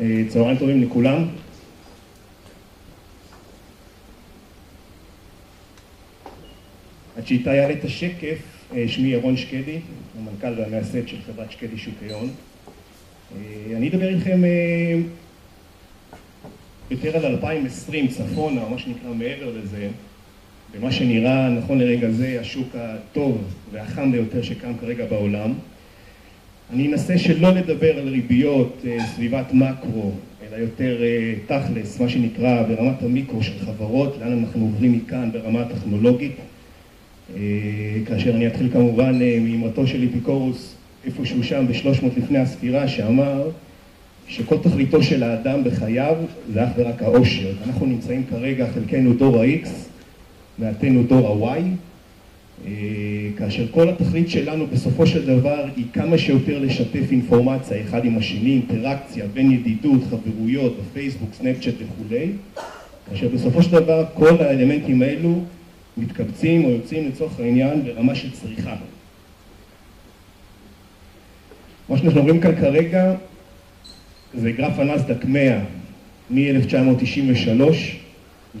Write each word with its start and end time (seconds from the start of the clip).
אה, 0.00 0.22
צהריים 0.28 0.58
טובים 0.58 0.82
לכולם. 0.82 1.24
עד 7.16 7.26
שאיתה 7.26 7.54
יעלה 7.54 7.74
את 7.74 7.84
השקף, 7.84 8.38
אה, 8.76 8.88
שמי 8.88 9.08
ירון 9.08 9.36
שקדי, 9.36 9.78
המנכ"ל 10.18 10.60
והמייסד 10.60 11.08
של 11.08 11.16
חברת 11.26 11.52
שקדי 11.52 11.78
שוק 11.78 11.94
ההון. 12.10 12.30
אה, 13.36 13.76
אני 13.76 13.88
אדבר 13.88 14.08
איתכם 14.08 14.42
יותר 16.90 17.16
על 17.16 17.26
2020 17.26 18.08
צפונה, 18.08 18.62
או 18.62 18.70
מה 18.70 18.78
שנקרא 18.78 19.14
מעבר 19.14 19.52
לזה, 19.58 19.88
במה 20.74 20.92
שנראה 20.92 21.48
נכון 21.48 21.78
לרגע 21.78 22.10
זה 22.10 22.38
השוק 22.40 22.68
הטוב 22.74 23.54
והחם 23.72 24.12
ביותר 24.12 24.42
שקם 24.42 24.72
כרגע 24.80 25.06
בעולם. 25.06 25.52
אני 26.72 26.88
אנסה 26.88 27.18
שלא 27.18 27.50
לדבר 27.50 27.98
על 27.98 28.08
ריביות, 28.08 28.76
אה, 28.86 28.98
סביבת 29.06 29.52
מקרו, 29.52 30.12
אלא 30.42 30.56
יותר 30.56 31.02
אה, 31.02 31.34
תכלס, 31.46 32.00
מה 32.00 32.08
שנקרא 32.08 32.62
ברמת 32.62 33.02
המיקרו 33.02 33.42
של 33.42 33.58
חברות, 33.58 34.16
לאן 34.20 34.38
אנחנו 34.38 34.60
עוברים 34.60 34.92
מכאן 34.92 35.30
ברמה 35.32 35.60
הטכנולוגית. 35.60 36.32
אה, 37.36 37.40
כאשר 38.06 38.34
אני 38.34 38.46
אתחיל 38.46 38.70
כמובן 38.72 39.18
מאמרתו 39.18 39.86
של 39.86 40.08
אפיקורוס, 40.10 40.74
איפשהו 41.04 41.44
שם 41.44 41.66
בשלוש 41.68 42.02
מאות 42.02 42.16
לפני 42.16 42.38
הספירה, 42.38 42.88
שאמר 42.88 43.50
שכל 44.26 44.58
תכליתו 44.58 45.02
של 45.02 45.22
האדם 45.22 45.64
בחייו 45.64 46.14
זה 46.52 46.64
אך 46.64 46.70
ורק 46.76 47.02
העושר. 47.02 47.52
אנחנו 47.66 47.86
נמצאים 47.86 48.22
כרגע, 48.30 48.66
חלקנו 48.74 49.12
דור 49.12 49.40
ה-X, 49.40 49.68
מעטנו 50.58 51.02
דור 51.02 51.46
ה-Y, 51.46 51.62
כאשר 53.36 53.66
כל 53.70 53.88
התכלית 53.88 54.30
שלנו 54.30 54.66
בסופו 54.66 55.06
של 55.06 55.26
דבר 55.26 55.64
היא 55.76 55.84
כמה 55.92 56.18
שיותר 56.18 56.58
לשתף 56.58 57.10
אינפורמציה 57.10 57.82
אחד 57.82 58.04
עם 58.04 58.18
השני, 58.18 58.50
אינטראקציה 58.50 59.26
בין 59.34 59.52
ידידות, 59.52 60.00
חברויות, 60.10 60.76
בפייסבוק, 60.80 61.30
סנאפצ'אט 61.34 61.74
וכולי, 61.78 62.32
כאשר 63.10 63.28
בסופו 63.28 63.62
של 63.62 63.70
דבר 63.70 64.04
כל 64.14 64.36
האלמנטים 64.40 65.02
האלו 65.02 65.44
מתקבצים 65.96 66.64
או 66.64 66.70
יוצאים 66.70 67.08
לצורך 67.08 67.40
העניין 67.40 67.82
ברמה 67.84 68.14
של 68.14 68.30
צריכה. 68.30 68.76
מה 71.88 71.98
שאנחנו 71.98 72.22
רואים 72.22 72.40
כאן 72.40 72.56
כרגע 72.56 73.14
זה 74.34 74.52
גרף 74.52 74.78
הנסדק 74.78 75.24
100 75.24 75.58
מ-1993 76.30 77.62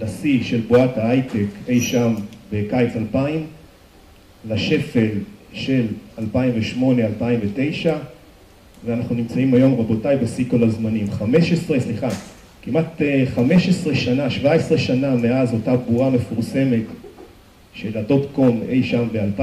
לשיא 0.00 0.44
של 0.44 0.60
בועת 0.60 0.98
ההייטק 0.98 1.46
אי 1.68 1.80
שם 1.80 2.14
בקיץ 2.52 2.96
2000 2.96 3.46
לשפל 4.50 5.18
של 5.52 5.86
2008-2009 6.18 6.22
ואנחנו 8.86 9.14
נמצאים 9.14 9.54
היום 9.54 9.74
רבותיי 9.74 10.16
בשיא 10.16 10.44
כל 10.48 10.62
הזמנים. 10.62 11.10
15, 11.10 11.80
סליחה, 11.80 12.08
כמעט 12.62 13.02
15 13.34 13.92
אה, 13.92 13.98
שנה, 13.98 14.30
17 14.30 14.78
שנה 14.78 15.14
מאז 15.14 15.54
אותה 15.54 15.76
בועה 15.76 16.10
מפורסמת 16.10 16.82
של 17.74 17.98
הדוט 17.98 18.28
קום 18.32 18.60
אי 18.68 18.82
שם 18.82 19.08
ב-2000 19.12 19.42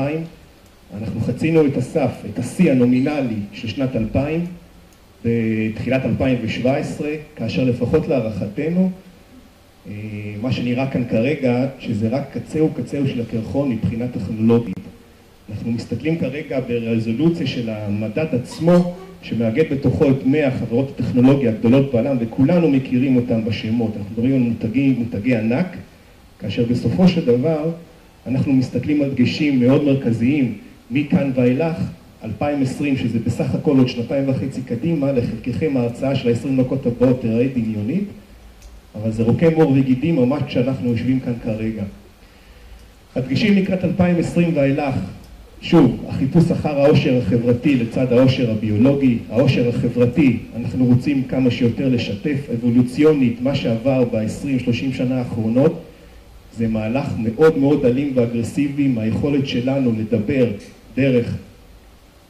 אנחנו 0.97 1.21
חצינו 1.21 1.65
את 1.65 1.77
הסף, 1.77 2.11
את 2.29 2.39
השיא 2.39 2.71
הנומינלי 2.71 3.35
של 3.53 3.67
שנת 3.67 3.95
2000 3.95 4.45
בתחילת 5.25 6.05
2017 6.05 7.09
כאשר 7.35 7.63
לפחות 7.63 8.07
להערכתנו 8.07 8.91
אה, 9.87 9.93
מה 10.41 10.51
שנראה 10.51 10.91
כאן 10.91 11.03
כרגע, 11.09 11.67
שזה 11.79 12.09
רק 12.09 12.23
קצהו 12.33 12.69
קצהו 12.73 13.07
של 13.07 13.21
הקרחון 13.21 13.69
מבחינה 13.69 14.07
טכנולוגית. 14.07 14.84
אנחנו 15.49 15.71
מסתכלים 15.71 16.17
כרגע 16.17 16.59
ברזולוציה 16.67 17.47
של 17.47 17.69
המדד 17.69 18.25
עצמו, 18.31 18.95
שמאגד 19.21 19.73
בתוכו 19.73 20.09
את 20.11 20.25
100 20.25 20.51
חברות 20.51 20.89
הטכנולוגיה 20.89 21.49
הגדולות 21.49 21.91
בעולם, 21.91 22.17
וכולנו 22.19 22.69
מכירים 22.69 23.15
אותם 23.15 23.45
בשמות. 23.45 23.91
אנחנו 23.97 24.11
מדברים 24.11 24.35
על 24.35 24.41
מותגים, 24.41 24.95
מותגי 24.97 25.35
ענק, 25.35 25.77
כאשר 26.39 26.65
בסופו 26.69 27.07
של 27.07 27.25
דבר 27.25 27.71
אנחנו 28.27 28.53
מסתכלים 28.53 29.01
על 29.01 29.09
דגשים 29.09 29.59
מאוד 29.59 29.83
מרכזיים 29.83 30.57
מכאן 30.91 31.31
ואילך, 31.35 31.77
2020, 32.23 32.97
שזה 32.97 33.19
בסך 33.19 33.55
הכל 33.55 33.77
עוד 33.77 33.87
שנתיים 33.87 34.29
וחצי 34.29 34.61
קדימה, 34.61 35.11
לחלקכם 35.11 35.77
ההרצאה 35.77 36.15
של 36.15 36.29
ה-20 36.29 36.61
דקות 36.61 36.85
הבאות 36.85 37.21
תראה 37.21 37.47
דמיונית. 37.55 38.03
אבל 39.01 39.11
זה 39.11 39.23
רוקם 39.23 39.53
עור 39.55 39.71
וגידים 39.71 40.15
ממש 40.15 40.43
כשאנחנו 40.47 40.89
יושבים 40.89 41.19
כאן 41.19 41.33
כרגע. 41.43 41.83
הדגשים 43.15 43.57
לקראת 43.57 43.83
2020 43.83 44.57
ואילך, 44.57 44.95
שוב, 45.61 46.05
החיפוש 46.09 46.51
אחר 46.51 46.79
העושר 46.79 47.17
החברתי 47.17 47.75
לצד 47.75 48.13
העושר 48.13 48.51
הביולוגי, 48.51 49.17
העושר 49.29 49.69
החברתי, 49.69 50.37
אנחנו 50.55 50.85
רוצים 50.85 51.23
כמה 51.23 51.51
שיותר 51.51 51.89
לשתף 51.89 52.37
אבולוציונית, 52.53 53.41
מה 53.41 53.55
שעבר 53.55 54.03
ב-20-30 54.11 54.93
שנה 54.93 55.17
האחרונות, 55.19 55.81
זה 56.57 56.67
מהלך 56.67 57.07
מאוד 57.17 57.57
מאוד 57.57 57.85
אלים 57.85 58.11
ואגרסיבי 58.15 58.87
מהיכולת 58.87 59.47
שלנו 59.47 59.91
לדבר 59.99 60.47
דרך 60.95 61.35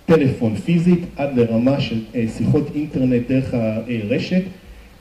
טלפון 0.05 0.55
פיזית 0.55 0.99
עד 1.15 1.39
לרמה 1.39 1.81
של 1.81 1.99
אה, 2.15 2.25
שיחות 2.37 2.71
אינטרנט 2.75 3.27
דרך 3.27 3.53
הרשת, 3.53 4.41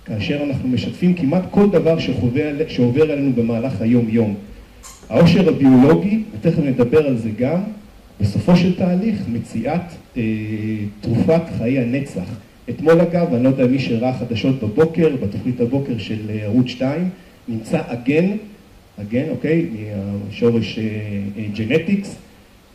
כאשר 0.04 0.42
אנחנו 0.42 0.68
משתפים 0.68 1.14
כמעט 1.14 1.42
כל 1.50 1.70
דבר 1.70 1.98
שחובר, 1.98 2.52
שעובר 2.68 3.12
עלינו 3.12 3.32
במהלך 3.32 3.80
היום-יום. 3.80 4.34
העושר 5.08 5.48
הביולוגי, 5.48 6.22
ותכף 6.32 6.58
נדבר 6.58 7.06
על 7.06 7.16
זה 7.16 7.30
גם, 7.38 7.60
בסופו 8.20 8.56
של 8.56 8.76
תהליך 8.76 9.22
מציאת 9.32 9.80
אה, 10.16 10.22
תרופת 11.00 11.42
חיי 11.58 11.78
הנצח. 11.78 12.30
אתמול 12.70 13.00
אגב, 13.00 13.34
אני 13.34 13.44
לא 13.44 13.48
יודע 13.48 13.66
מי 13.66 13.78
שראה 13.78 14.12
חדשות 14.12 14.62
בבוקר, 14.62 15.16
בתוכנית 15.22 15.60
הבוקר 15.60 15.98
של 15.98 16.30
אה, 16.30 16.44
ערוץ 16.44 16.66
2, 16.66 17.08
נמצא 17.48 17.80
אגן, 17.86 18.36
אגן, 19.00 19.24
אוקיי, 19.30 19.66
מהשורש 20.28 20.78
אה, 20.78 20.84
אה, 21.38 21.44
ג'נטיקס, 21.54 22.16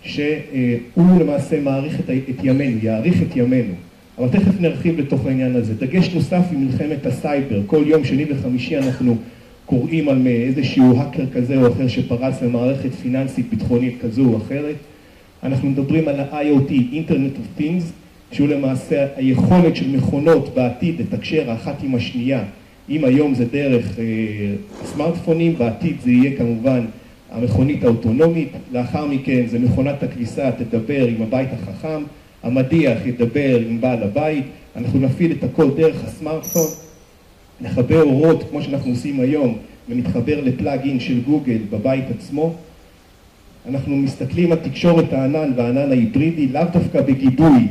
שהוא 0.04 1.20
למעשה 1.20 1.62
מעריך 1.62 2.00
את, 2.00 2.10
את 2.30 2.44
ימינו, 2.44 2.78
יעריך 2.84 3.22
את 3.22 3.36
ימינו. 3.36 3.74
אבל 4.18 4.28
תכף 4.30 4.60
נרחיב 4.60 5.00
לתוך 5.00 5.26
העניין 5.26 5.56
הזה. 5.56 5.74
דגש 5.74 6.14
נוסף 6.14 6.44
היא 6.52 6.60
מלחמת 6.60 7.06
הסייבר. 7.06 7.62
כל 7.66 7.84
יום 7.86 8.04
שני 8.06 8.26
וחמישי 8.30 8.78
אנחנו 8.78 9.18
קוראים 9.66 10.10
על 10.10 10.28
איזשהו 10.28 10.98
האקר 10.98 11.26
כזה 11.34 11.58
או 11.58 11.68
אחר 11.68 11.88
שפרץ 11.88 12.44
במערכת 12.44 12.94
פיננסית 12.94 13.50
ביטחונית 13.50 13.98
כזו 14.02 14.26
או 14.26 14.38
אחרת. 14.38 14.76
אנחנו 15.44 15.70
מדברים 15.70 16.08
על 16.08 16.20
ה-IoT, 16.20 16.72
Internet 16.72 17.38
of 17.38 17.62
Things, 17.62 17.84
שהוא 18.32 18.48
למעשה 18.48 19.08
היכולת 19.16 19.76
של 19.76 19.90
מכונות 19.98 20.56
בעתיד 20.56 21.02
לתקשר 21.02 21.52
האחת 21.52 21.84
עם 21.84 21.96
השנייה. 21.96 22.44
אם 22.90 23.06
היום 23.06 23.34
זה 23.34 23.46
דרך 23.46 24.00
אה, 24.00 24.06
סמארטפונים, 24.86 25.58
בעתיד 25.58 25.96
זה 26.04 26.12
יהיה 26.12 26.38
כמובן 26.38 26.86
המכונית 27.32 27.84
האוטונומית, 27.84 28.50
לאחר 28.72 29.06
מכן 29.06 29.46
זה 29.48 29.60
מכונת 29.60 30.04
הכביסה 30.04 30.52
תדבר 30.52 31.08
עם 31.08 31.22
הבית 31.22 31.50
החכם, 31.54 32.04
המדיח 32.44 32.98
ידבר 33.06 33.60
עם 33.70 33.82
בעל 33.82 34.04
הבית, 34.04 34.44
אנחנו 34.76 35.00
נפעיל 35.00 35.32
את 35.32 35.44
הכל 35.44 35.70
דרך 35.76 36.04
הסמארטפון, 36.04 36.68
נחבר 37.62 38.02
אורות 38.02 38.44
כמו 38.50 38.62
שאנחנו 38.62 38.92
עושים 38.92 39.20
היום 39.20 39.58
ונתחבר 39.90 40.42
לפלאג-אין 40.42 41.00
של 41.00 41.22
גוגל 41.22 41.58
בבית 41.70 42.06
עצמו. 42.18 42.56
אנחנו 43.68 43.96
מסתכלים 43.96 44.52
על 44.52 44.58
תקשורת 44.58 45.14
הענן 45.14 45.52
והענן 45.56 45.92
ההיברידי 45.92 46.48
לאו 46.48 46.64
דווקא 46.74 47.02
בגיבוי, 47.02 47.68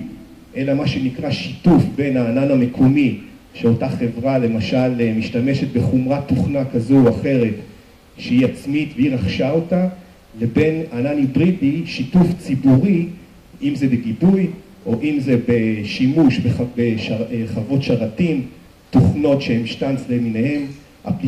אלא 0.56 0.74
מה 0.74 0.86
שנקרא 0.86 1.30
שיתוף 1.30 1.82
בין 1.96 2.16
הענן 2.16 2.50
המקומי, 2.50 3.18
שאותה 3.54 3.88
חברה 3.88 4.38
למשל 4.38 5.12
משתמשת 5.18 5.72
בחומרת 5.72 6.28
תוכנה 6.28 6.64
כזו 6.64 6.96
או 6.98 7.08
אחרת 7.08 7.54
שהיא 8.18 8.46
עצמית 8.46 8.92
והיא 8.96 9.10
רכשה 9.10 9.50
אותה, 9.50 9.88
לבין 10.40 10.82
ענן 10.92 11.16
היברידי, 11.18 11.82
שיתוף 11.86 12.26
ציבורי 12.38 13.06
אם 13.62 13.74
זה 13.74 13.88
בגיבוי 13.88 14.46
או 14.86 14.98
אם 15.02 15.16
זה 15.20 15.36
בשימוש 15.48 16.38
בחוות 16.38 17.82
שרתים, 17.82 18.42
תוכנות 18.90 19.42
שהן 19.42 19.66
שטאנץ 19.66 20.00
למיניהם, 20.08 20.62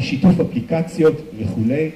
שיתוף 0.00 0.40
אפליקציות 0.40 1.22
וכולי. 1.38 1.90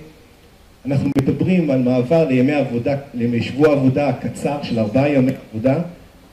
אנחנו 0.86 1.10
מדברים 1.18 1.70
על 1.70 1.82
מעבר 1.82 2.28
לימי 2.28 2.52
עבודה, 2.52 2.96
לשבוע 3.14 3.72
עבודה 3.72 4.12
קצר 4.12 4.62
של 4.62 4.78
ארבעה 4.78 5.10
ימי 5.10 5.32
עבודה 5.50 5.78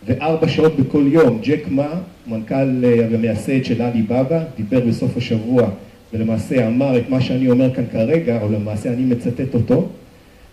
וארבע 0.05 0.47
שעות 0.47 0.75
בכל 0.75 1.03
יום. 1.07 1.39
ג'ק 1.43 1.63
מה, 1.69 1.87
מנכ"ל 2.27 2.85
אה, 2.85 3.07
ומייסד 3.11 3.65
של 3.65 3.81
עלי 3.81 4.01
בבא, 4.01 4.43
דיבר 4.57 4.79
בסוף 4.79 5.17
השבוע 5.17 5.69
ולמעשה 6.13 6.67
אמר 6.67 6.97
את 6.97 7.09
מה 7.09 7.21
שאני 7.21 7.49
אומר 7.49 7.73
כאן 7.73 7.83
כרגע, 7.91 8.41
או 8.41 8.51
למעשה 8.51 8.93
אני 8.93 9.05
מצטט 9.05 9.53
אותו. 9.53 9.87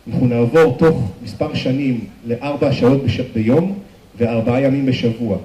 אנחנו 0.08 0.26
נעבור 0.26 0.76
תוך 0.78 1.12
מספר 1.24 1.54
שנים 1.54 2.00
לארבע 2.26 2.72
שעות 2.72 3.00
ביום 3.34 3.78
וארבעה 4.18 4.60
ימים 4.60 4.86
בשבוע. 4.86 5.36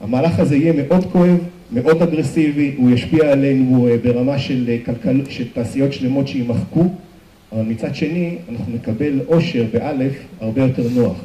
המהלך 0.00 0.38
הזה 0.38 0.56
יהיה 0.56 0.72
מאוד 0.72 1.04
כואב, 1.12 1.38
מאוד 1.72 2.02
אגרסיבי, 2.02 2.74
הוא 2.76 2.90
ישפיע 2.90 3.32
עלינו 3.32 3.88
אה, 3.88 3.96
ברמה 4.02 4.38
של, 4.38 4.64
אה, 4.68 4.76
כלכל, 4.84 5.20
של 5.28 5.44
תעשיות 5.52 5.92
שלמות 5.92 6.28
שימחקו, 6.28 6.88
אבל 7.52 7.62
מצד 7.62 7.94
שני 7.94 8.36
אנחנו 8.50 8.74
נקבל 8.74 9.20
עושר 9.26 9.64
באלף 9.72 10.12
הרבה 10.40 10.62
יותר 10.62 10.88
נוח. 10.94 11.16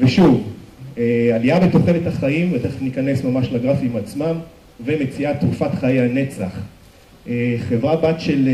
ושוב, 0.00 0.50
אה, 0.98 1.30
עלייה 1.34 1.60
בתוחלת 1.60 2.06
החיים, 2.06 2.52
ותכף 2.52 2.82
ניכנס 2.82 3.24
ממש 3.24 3.48
לגרפים 3.52 3.96
עצמם, 3.96 4.36
ומציאת 4.84 5.40
תרופת 5.40 5.74
חיי 5.74 6.00
הנצח. 6.00 6.60
חברה 7.68 7.96
בת 7.96 8.20
של 8.20 8.48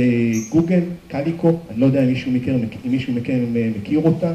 גוגל, 0.51 0.81
קליקו, 1.09 1.49
אני 1.71 1.81
לא 1.81 1.87
יודע 1.87 2.03
אם 2.03 2.09
מישהו 2.09 2.33
מכם, 2.33 2.55
אם 2.87 2.91
מישהו 2.91 3.13
מכם 3.13 3.39
מכיר 3.79 4.01
אותה. 4.05 4.33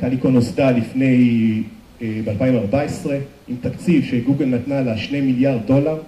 קליקו 0.00 0.30
נוסדה 0.30 0.70
לפני, 0.70 1.62
ב-2014, 2.02 3.08
עם 3.48 3.56
תקציב 3.60 4.04
שגוגל 4.04 4.44
נתנה 4.44 4.80
לה 4.80 4.96
שני 4.96 5.20
מיליארד 5.20 5.60
דולר, 5.66 5.98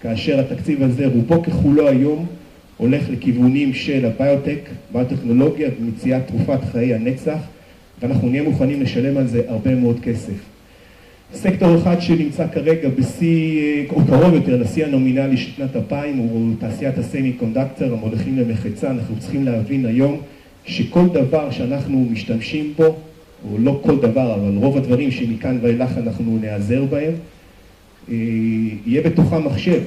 כאשר 0.00 0.40
התקציב 0.40 0.82
הזה 0.82 1.06
רובו 1.06 1.42
ככולו 1.42 1.88
היום 1.88 2.26
הולך 2.76 3.10
לכיוונים 3.10 3.74
של 3.74 4.04
הביוטק, 4.04 4.58
ביוטכנולוגיה 4.92 5.70
ומציאת 5.80 6.26
תרופת 6.26 6.58
חיי 6.72 6.94
הנצח, 6.94 7.38
ואנחנו 8.02 8.28
נהיה 8.28 8.42
מוכנים 8.42 8.82
לשלם 8.82 9.16
על 9.16 9.26
זה 9.26 9.42
הרבה 9.48 9.74
מאוד 9.74 10.00
כסף. 10.00 10.32
סקטור 11.34 11.76
אחד 11.76 12.00
שנמצא 12.00 12.46
כרגע 12.52 12.88
בשיא, 12.88 13.84
או 13.90 14.04
קרוב 14.06 14.34
יותר 14.34 14.56
לשיא 14.56 14.86
הנומינלי 14.86 15.36
של 15.36 15.50
שנת 15.50 15.76
2000 15.76 16.16
הוא 16.16 16.54
תעשיית 16.58 16.98
הסמי 16.98 17.32
קונדקטור, 17.32 17.88
המולכים 17.92 18.38
למחצה, 18.38 18.90
אנחנו 18.90 19.14
צריכים 19.18 19.44
להבין 19.44 19.86
היום 19.86 20.20
שכל 20.64 21.06
דבר 21.12 21.50
שאנחנו 21.50 22.06
משתמשים 22.10 22.72
בו, 22.76 22.96
או 23.50 23.58
לא 23.58 23.80
כל 23.82 23.96
דבר, 23.96 24.34
אבל 24.34 24.56
רוב 24.56 24.76
הדברים 24.76 25.10
שמכאן 25.10 25.58
ואילך 25.62 25.90
אנחנו 25.98 26.38
נעזר 26.42 26.84
בהם, 26.84 27.12
אה, 28.08 28.14
יהיה 28.86 29.02
בתוכם 29.02 29.44
מחשב. 29.44 29.80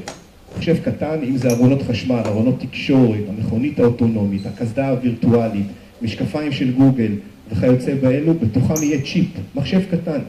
מחשב 0.57 0.77
קטן, 0.83 1.19
אם 1.23 1.37
זה 1.37 1.49
ארונות 1.49 1.81
חשמל, 1.81 2.21
ארונות 2.25 2.59
תקשורת, 2.59 3.19
המכונית 3.29 3.79
האוטונומית, 3.79 4.45
הקסדה 4.45 4.89
הווירטואלית, 4.89 5.65
משקפיים 6.01 6.51
של 6.51 6.71
גוגל 6.71 7.11
וכיוצא 7.51 7.95
באלו, 7.95 8.33
בתוכם 8.33 8.83
יהיה 8.83 9.01
צ'יפ, 9.01 9.27
מחשב 9.55 9.81
קטן. 9.91 10.19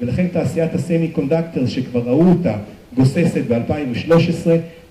ולכן 0.00 0.26
תעשיית 0.32 0.74
ה 0.74 1.08
semiconductor 1.08 1.66
שכבר 1.66 2.00
ראו 2.00 2.28
אותה 2.28 2.56
גוססת 2.94 3.42
ב-2013, 3.48 4.48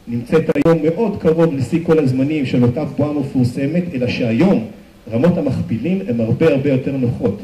נמצאת 0.08 0.44
היום 0.56 0.78
מאוד 0.84 1.22
קרוב 1.22 1.54
לשיא 1.54 1.80
כל 1.84 2.00
הזמנים 2.00 2.46
של 2.46 2.64
אותה 2.64 2.86
בועה 2.86 3.14
מפורסמת, 3.14 3.84
אלא 3.94 4.08
שהיום 4.08 4.66
רמות 5.12 5.38
המכפילים 5.38 6.00
הן 6.08 6.20
הרבה 6.20 6.48
הרבה 6.48 6.70
יותר 6.70 6.98
נוחות. 6.98 7.42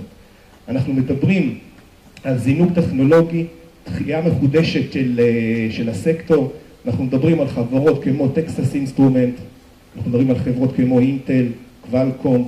אנחנו 0.68 0.94
מדברים 0.94 1.58
על 2.24 2.38
זינוק 2.38 2.72
טכנולוגי, 2.76 3.46
דחייה 3.86 4.22
מחודשת 4.22 4.94
של, 4.94 5.20
אה, 5.20 5.68
של 5.72 5.90
הסקטור, 5.90 6.54
אנחנו 6.86 7.04
מדברים 7.04 7.40
על 7.40 7.48
חברות 7.48 8.04
כמו 8.04 8.28
Texas 8.28 8.76
Instruments, 8.76 9.34
אנחנו 9.96 10.10
מדברים 10.10 10.30
על 10.30 10.38
חברות 10.38 10.76
כמו 10.76 11.00
אינטל, 11.00 11.46
קוואלקום, 11.82 12.48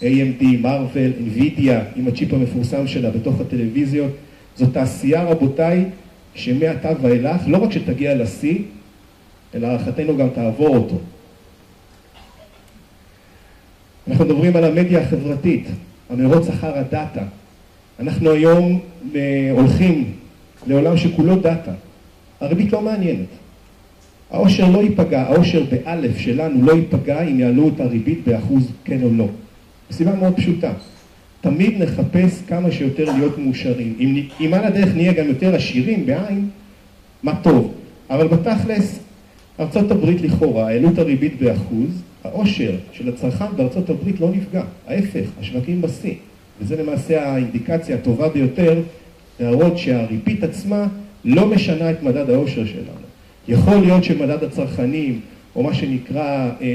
AMD, 0.00 0.44
מרוויל, 0.60 1.12
NVIDIA, 1.26 1.72
עם 1.96 2.08
הצ'יפ 2.08 2.32
המפורסם 2.32 2.86
שלה 2.86 3.10
בתוך 3.10 3.40
הטלוויזיות. 3.40 4.10
זו 4.56 4.66
תעשייה, 4.66 5.24
רבותיי, 5.24 5.84
שמעתה 6.34 6.88
ואילך, 7.02 7.42
לא 7.46 7.58
רק 7.58 7.72
שתגיע 7.72 8.14
לשיא, 8.14 8.58
אלא 9.54 9.68
להערכתנו 9.68 10.16
גם 10.16 10.28
תעבור 10.34 10.76
אותו. 10.76 10.98
אנחנו 14.08 14.24
מדברים 14.24 14.56
על 14.56 14.64
המדיה 14.64 15.00
החברתית, 15.00 15.68
המרוץ 16.10 16.48
אחר 16.48 16.78
הדאטה. 16.78 17.22
אנחנו 18.00 18.30
היום 18.30 18.80
אה, 19.14 19.50
הולכים 19.52 20.12
לעולם 20.66 20.96
שכולו 20.96 21.36
דאטה. 21.36 21.72
הריבית 22.40 22.72
לא 22.72 22.82
מעניינת. 22.82 23.26
העושר 24.30 24.70
לא 24.70 24.78
ייפגע, 24.78 25.22
העושר 25.22 25.64
באלף 25.70 26.18
שלנו 26.18 26.62
לא 26.62 26.72
ייפגע 26.72 27.22
אם 27.22 27.40
יעלו 27.40 27.68
את 27.68 27.80
הריבית 27.80 28.18
באחוז 28.26 28.70
כן 28.84 29.02
או 29.02 29.08
לא. 29.16 29.26
סיבה 29.90 30.14
מאוד 30.14 30.36
פשוטה. 30.36 30.72
תמיד 31.40 31.82
נחפש 31.82 32.42
כמה 32.48 32.72
שיותר 32.72 33.04
להיות 33.12 33.38
מאושרים. 33.38 33.94
אם, 34.00 34.22
אם 34.40 34.54
על 34.54 34.64
הדרך 34.64 34.94
נהיה 34.94 35.12
גם 35.12 35.28
יותר 35.28 35.54
עשירים 35.54 36.06
בעין, 36.06 36.48
מה 37.22 37.34
טוב. 37.42 37.74
אבל 38.10 38.28
בתכלס, 38.28 38.98
ארה"ב 39.60 40.04
לכאורה 40.04 40.68
העלו 40.68 40.88
את 40.88 40.98
הריבית 40.98 41.42
באחוז, 41.42 42.02
העושר 42.24 42.72
של 42.92 43.08
הצרכן 43.08 43.56
בארצות 43.56 43.90
הברית 43.90 44.20
לא 44.20 44.30
נפגע, 44.30 44.62
ההפך, 44.86 45.28
השווקים 45.40 45.82
בשיא. 45.82 46.14
וזה 46.60 46.82
למעשה 46.82 47.28
האינדיקציה 47.28 47.96
הטובה 47.96 48.28
ביותר 48.28 48.80
להראות 49.40 49.78
שהריבית 49.78 50.44
עצמה 50.44 50.86
לא 51.24 51.46
משנה 51.46 51.90
את 51.90 52.02
מדד 52.02 52.30
העושר 52.30 52.66
שלנו. 52.66 53.09
יכול 53.50 53.76
להיות 53.76 54.04
שמדד 54.04 54.44
הצרכנים, 54.44 55.20
או 55.56 55.62
מה 55.62 55.74
שנקרא 55.74 56.50
אה, 56.60 56.66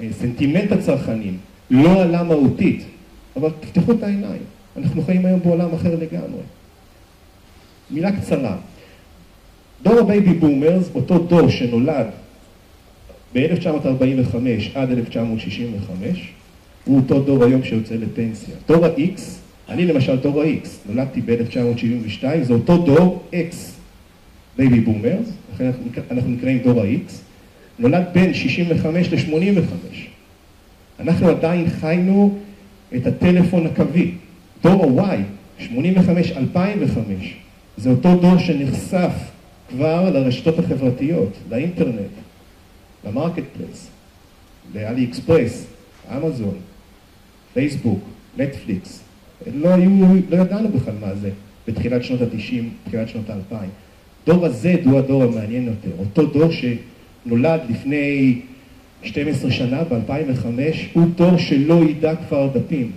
אה, 0.00 0.06
סנטימנט 0.12 0.72
הצרכנים, 0.72 1.36
לא 1.70 2.02
עלה 2.02 2.22
מהותית, 2.22 2.84
אבל 3.36 3.48
תפתחו 3.60 3.92
את 3.92 4.02
העיניים, 4.02 4.42
אנחנו 4.76 5.02
חיים 5.02 5.26
היום 5.26 5.40
בעולם 5.40 5.74
אחר 5.74 5.94
לגמרי. 5.94 6.42
מילה 7.90 8.12
קצרה, 8.12 8.56
דור 9.82 9.98
ה 10.00 10.07
baby 10.07 10.34
boomers, 10.34 10.90
אותו 10.94 11.18
דור 11.18 11.48
שנולד 11.48 12.06
ב-1945 13.34 14.36
עד 14.74 14.90
1965, 14.90 16.32
הוא 16.84 16.96
אותו 16.96 17.20
דור 17.20 17.44
היום 17.44 17.64
שיוצא 17.64 17.94
לפנסיה. 17.94 18.54
דור 18.68 18.86
ה-X, 18.86 19.20
אני 19.68 19.86
למשל 19.86 20.16
דור 20.16 20.42
ה-X, 20.42 20.68
נולדתי 20.88 21.20
ב-1972, 21.20 22.24
זה 22.42 22.52
אותו 22.52 22.76
דור 22.78 23.22
X, 23.32 23.54
baby 24.56 24.80
boomers, 24.80 25.28
לכן 25.54 25.70
אנחנו 26.10 26.30
נקראים 26.30 26.58
דור 26.58 26.80
ה-X, 26.80 27.12
נולד 27.78 28.04
בין 28.12 28.34
65 28.34 29.12
ל-85. 29.12 29.96
אנחנו 31.00 31.28
עדיין 31.28 31.70
חיינו 31.70 32.38
את 32.96 33.06
הטלפון 33.06 33.66
הקווי. 33.66 34.14
דור 34.62 35.00
ה-Y, 35.00 35.18
85-2005, 35.60 35.66
זה 37.76 37.90
אותו 37.90 38.16
דור 38.16 38.38
שנחשף 38.38 39.12
כבר 39.68 40.10
לרשתות 40.10 40.58
החברתיות, 40.58 41.32
לאינטרנט, 41.50 42.10
ל 43.06 43.42
marketplace, 43.56 43.88
לאלי 44.74 45.04
אקספרס, 45.04 45.66
אמזון, 46.16 46.54
פייסבוק, 47.54 48.00
נטפליקס. 48.36 49.02
לא, 49.54 49.70
לא 50.30 50.36
ידענו 50.36 50.68
בכלל 50.68 50.94
מה 51.00 51.14
זה 51.14 51.30
בתחילת 51.68 52.04
שנות 52.04 52.20
ה-90, 52.20 52.54
בתחילת 52.84 53.08
שנות 53.08 53.30
ה-2000. 53.30 53.54
דור 54.26 54.46
ה-Z 54.46 54.88
הוא 54.88 54.98
הדור 54.98 55.22
המעניין 55.22 55.66
יותר, 55.66 55.90
אותו 55.98 56.26
דור 56.26 56.48
שנולד 56.50 57.60
לפני 57.70 58.40
12 59.02 59.50
שנה, 59.50 59.84
ב-2005, 59.84 60.46
הוא 60.92 61.06
דור 61.16 61.38
שלא 61.38 61.80
ידע 61.90 62.14
כבר 62.16 62.48
דפים. 62.54 62.90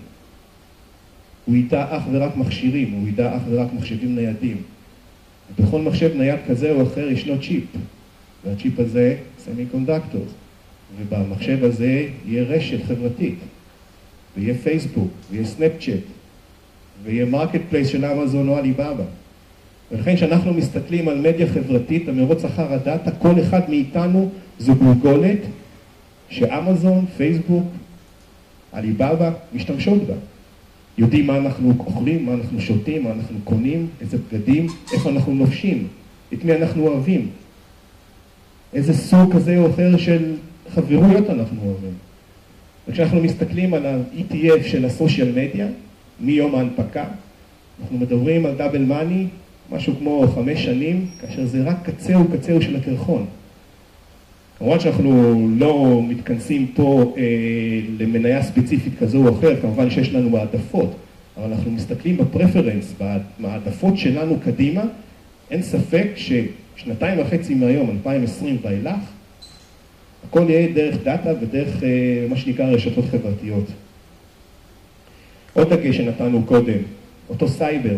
הוא 1.46 1.56
ידע 1.56 1.86
אך 1.90 2.04
ורק 2.12 2.38
מכשירים, 2.38 2.92
הוא 2.92 3.08
ידע 3.08 3.38
אך 3.38 3.42
ורק 3.50 3.68
מחשבים 3.74 4.16
ניידים. 4.16 4.58
בכל 5.60 5.82
מחשב 5.82 6.12
נייד 6.16 6.40
כזה 6.48 6.72
או 6.72 6.84
אחר 6.84 7.12
ישנו 7.12 7.42
צ'יפ, 7.42 7.64
והצ'יפ 8.46 8.80
הזה 8.80 9.16
semiconductor, 9.40 10.26
ובמחשב 11.00 11.64
הזה 11.64 12.08
יהיה 12.26 12.44
רשת 12.44 12.78
חברתית, 12.88 13.40
ויהיה 14.38 14.56
פייסבוק, 14.56 15.12
ויהיה 15.32 15.46
סנאפצ'אט, 15.46 16.04
ויהיה 17.04 17.26
marketplace 17.26 17.88
של 17.88 18.06
אמזון 18.06 18.50
או 18.50 18.58
עליבאבא. 18.58 19.04
ולכן 19.92 20.16
כשאנחנו 20.16 20.54
מסתכלים 20.54 21.08
על 21.08 21.18
מדיה 21.22 21.48
חברתית, 21.48 22.10
המרוץ 22.10 22.46
אחר 22.46 22.74
הדאטה, 22.74 23.12
כל 23.12 23.42
אחד 23.42 23.70
מאיתנו 23.70 24.30
זו 24.60 24.76
גולגולת 24.76 25.40
שאמזון, 26.30 27.06
פייסבוק, 27.18 27.68
עליבאבא 28.72 29.32
משתמשות 29.54 30.04
בה. 30.04 30.14
יודעים 30.98 31.28
מה 31.28 31.38
אנחנו 31.38 31.74
אוכלים, 31.80 32.26
מה 32.26 32.34
אנחנו 32.34 32.62
שותים, 32.62 33.04
מה 33.04 33.12
אנחנו 33.12 33.38
קונים, 33.44 33.88
איזה 34.02 34.18
בגדים, 34.18 34.68
איפה 34.94 35.10
אנחנו 35.10 35.36
נופשים, 35.36 35.88
את 36.34 36.46
מי 36.46 36.56
אנחנו 36.56 36.88
אוהבים, 36.88 37.30
איזה 38.74 38.94
סוג 38.94 39.34
כזה 39.34 39.58
או 39.58 39.70
אחר 39.70 39.98
של 39.98 40.34
חברויות 40.74 41.30
אנחנו 41.30 41.62
אוהבים. 41.66 41.94
וכשאנחנו 42.88 43.22
מסתכלים 43.22 43.74
על 43.74 43.86
ה-ETF 43.86 44.64
של 44.68 44.86
הסושיאל 44.86 45.30
מדיה, 45.30 45.68
מיום 46.20 46.56
ההנפקה, 46.56 47.06
אנחנו 47.82 47.98
מדברים 47.98 48.46
על 48.46 48.56
דאבל 48.56 48.82
מאני, 48.82 49.28
משהו 49.72 49.94
כמו 50.00 50.28
חמש 50.36 50.66
שנים, 50.66 51.06
כאשר 51.22 51.46
זה 51.46 51.64
רק 51.64 51.76
קצהו 51.84 52.26
קצהו 52.28 52.62
של 52.62 52.76
הקרחון. 52.76 53.26
כמובן 54.60 54.80
שאנחנו 54.80 55.48
לא 55.58 56.02
מתכנסים 56.08 56.68
פה 56.76 57.14
אה, 57.18 57.24
למניה 58.00 58.44
ספציפית 58.44 58.94
כזו 59.00 59.28
או 59.28 59.40
אחרת, 59.40 59.62
כמובן 59.62 59.90
שיש 59.90 60.14
לנו 60.14 60.38
העדפות, 60.38 60.96
אבל 61.38 61.52
אנחנו 61.52 61.72
מסתכלים 61.72 62.18
ב 62.18 62.24
preference, 62.24 62.94
בהעדפות 63.40 63.98
שלנו 63.98 64.40
קדימה, 64.44 64.84
אין 65.52 65.62
ספק 65.62 66.08
ששנתיים 66.16 67.20
וחצי 67.20 67.56
מהיום, 67.56 67.90
2020 67.90 68.58
ואילך, 68.62 69.00
הכל 70.28 70.46
יהיה 70.50 70.74
דרך 70.74 70.96
דאטה 71.04 71.30
ודרך 71.42 71.84
אה, 71.84 72.26
מה 72.30 72.38
שנקרא 72.38 72.66
רשתות 72.66 73.06
חברתיות. 73.12 73.66
עוד 75.54 75.74
דגש 75.74 75.98
שנתנו 75.98 76.44
קודם, 76.44 76.78
אותו 77.30 77.48
סייבר, 77.48 77.96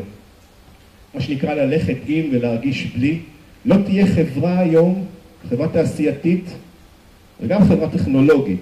מה 1.18 1.24
שנקרא 1.24 1.54
ללכת 1.54 1.96
עם 2.08 2.26
ולהרגיש 2.32 2.88
בלי, 2.96 3.20
לא 3.66 3.76
תהיה 3.86 4.08
חברה 4.08 4.60
היום 4.60 5.06
חברה 5.50 5.68
תעשייתית 5.68 6.46
וגם 7.42 7.64
חברה 7.68 7.90
טכנולוגית, 7.90 8.60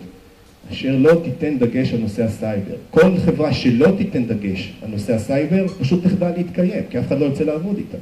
אשר 0.71 0.95
לא 0.97 1.11
תיתן 1.23 1.59
דגש 1.59 1.93
על 1.93 1.99
נושא 1.99 2.23
הסייבר. 2.23 2.75
כל 2.91 3.17
חברה 3.25 3.53
שלא 3.53 3.87
תיתן 3.97 4.25
דגש 4.25 4.73
על 4.81 4.89
נושא 4.89 5.13
הסייבר, 5.13 5.67
פשוט 5.67 6.03
תחדל 6.03 6.31
להתקיים, 6.37 6.83
כי 6.89 6.99
אף 6.99 7.07
אחד 7.07 7.19
לא 7.19 7.25
יוצא 7.25 7.43
לעבוד 7.43 7.77
איתה. 7.77 7.97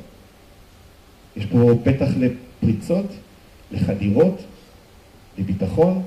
יש 1.38 1.45
פה 1.45 1.74
פתח 1.83 2.10
לפריצות, 2.19 3.13
לחדירות, 3.72 4.43
לביטחון 5.38 6.01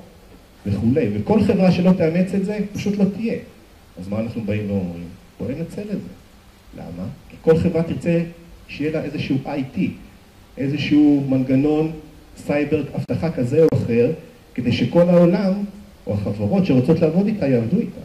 וכולי. 0.65 1.07
וכל 1.13 1.43
חברה 1.43 1.71
שלא 1.71 1.91
תאמץ 1.97 2.33
את 2.33 2.45
זה, 2.45 2.59
פשוט 2.73 2.97
לא 2.97 3.05
תהיה. 3.15 3.37
אז 3.99 4.07
מה 4.07 4.19
אנחנו 4.19 4.41
באים 4.41 4.71
ואומרים? 4.71 5.03
בואו 5.39 5.49
ננצל 5.49 5.81
את 5.81 5.87
זה. 5.87 6.26
למה? 6.77 7.07
כי 7.29 7.35
כל 7.41 7.57
חברה 7.57 7.83
תרצה 7.83 8.23
שיהיה 8.67 8.91
לה 8.91 9.03
איזשהו 9.03 9.35
IT, 9.45 9.79
איזשהו 10.57 11.23
מנגנון 11.29 11.91
סייבר 12.37 12.83
אבטחה 12.95 13.31
כזה 13.31 13.63
או 13.63 13.67
אחר, 13.77 14.11
כדי 14.55 14.71
שכל 14.71 15.09
העולם, 15.09 15.53
או 16.07 16.13
החברות 16.13 16.65
שרוצות 16.65 16.99
לעבוד 16.99 17.27
איתה, 17.27 17.47
יעבדו 17.47 17.79
איתה. 17.79 18.01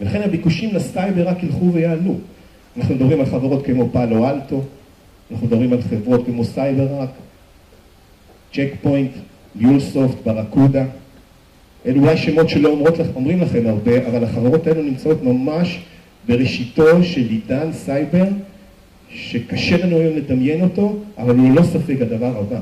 ולכן 0.00 0.22
הביקושים 0.22 0.74
לסייבר 0.74 1.28
רק 1.28 1.42
ילכו 1.42 1.72
ויעלו. 1.72 2.14
אנחנו 2.76 2.94
מדברים 2.94 3.20
על 3.20 3.26
חברות 3.26 3.66
כמו 3.66 3.88
פאלו 3.92 4.28
אלטו, 4.28 4.62
אנחנו 5.30 5.46
מדברים 5.46 5.72
על 5.72 5.82
חברות 5.82 6.26
כמו 6.26 6.44
CyberArk, 6.44 7.10
צ'ק 8.52 8.68
פוינט, 8.82 9.10
MuleSoft, 9.54 10.16
ברקודה. 10.24 10.84
אלו 11.86 12.00
אולי 12.00 12.16
שמות 12.16 12.48
שלא 12.48 12.68
אומרות, 12.68 12.94
אומרים 13.14 13.40
לכם 13.40 13.66
הרבה, 13.66 14.08
אבל 14.08 14.24
החברות 14.24 14.66
האלו 14.66 14.82
נמצאות 14.82 15.22
ממש 15.22 15.80
בראשיתו 16.28 17.04
של 17.04 17.28
עידן 17.28 17.72
סייבר, 17.72 18.24
שקשה 19.10 19.86
לנו 19.86 19.96
היום 19.96 20.16
לדמיין 20.16 20.62
אותו, 20.62 20.98
אבל 21.18 21.36
הוא 21.36 21.54
לא 21.54 21.62
ספק 21.62 21.96
הדבר 22.00 22.38
הבא. 22.38 22.60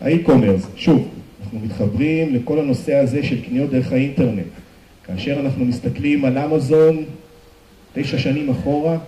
ה 0.00 0.06
e-commerce, 0.06 0.66
שוב, 0.76 1.08
אנחנו 1.42 1.58
מתחברים 1.60 2.34
לכל 2.34 2.58
הנושא 2.58 2.94
הזה 2.94 3.24
של 3.24 3.42
קניות 3.44 3.70
דרך 3.70 3.92
האינטרנט. 3.92 4.46
כאשר 5.04 5.40
אנחנו 5.40 5.64
מסתכלים 5.64 6.24
על 6.24 6.38
אמזון 6.38 7.04
תשע 7.94 8.18
שנים 8.18 8.50
אחורה, 8.50 8.98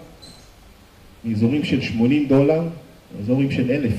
מאזורים 1.24 1.64
של 1.64 1.80
80 1.80 2.28
דולר, 2.28 2.62
אזורים 3.20 3.50
של 3.50 3.70
אלף. 3.70 3.92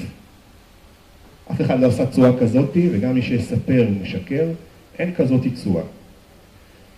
אף 1.51 1.62
אחד 1.62 1.79
לא 1.79 1.88
עשה 1.88 2.05
תשואה 2.05 2.39
כזאתי, 2.39 2.89
וגם 2.91 3.13
מי 3.13 3.22
שיספר 3.22 3.86
הוא 3.88 4.01
משקר, 4.01 4.48
אין 5.00 5.13
כזאתי 5.15 5.50
תשואה. 5.50 5.84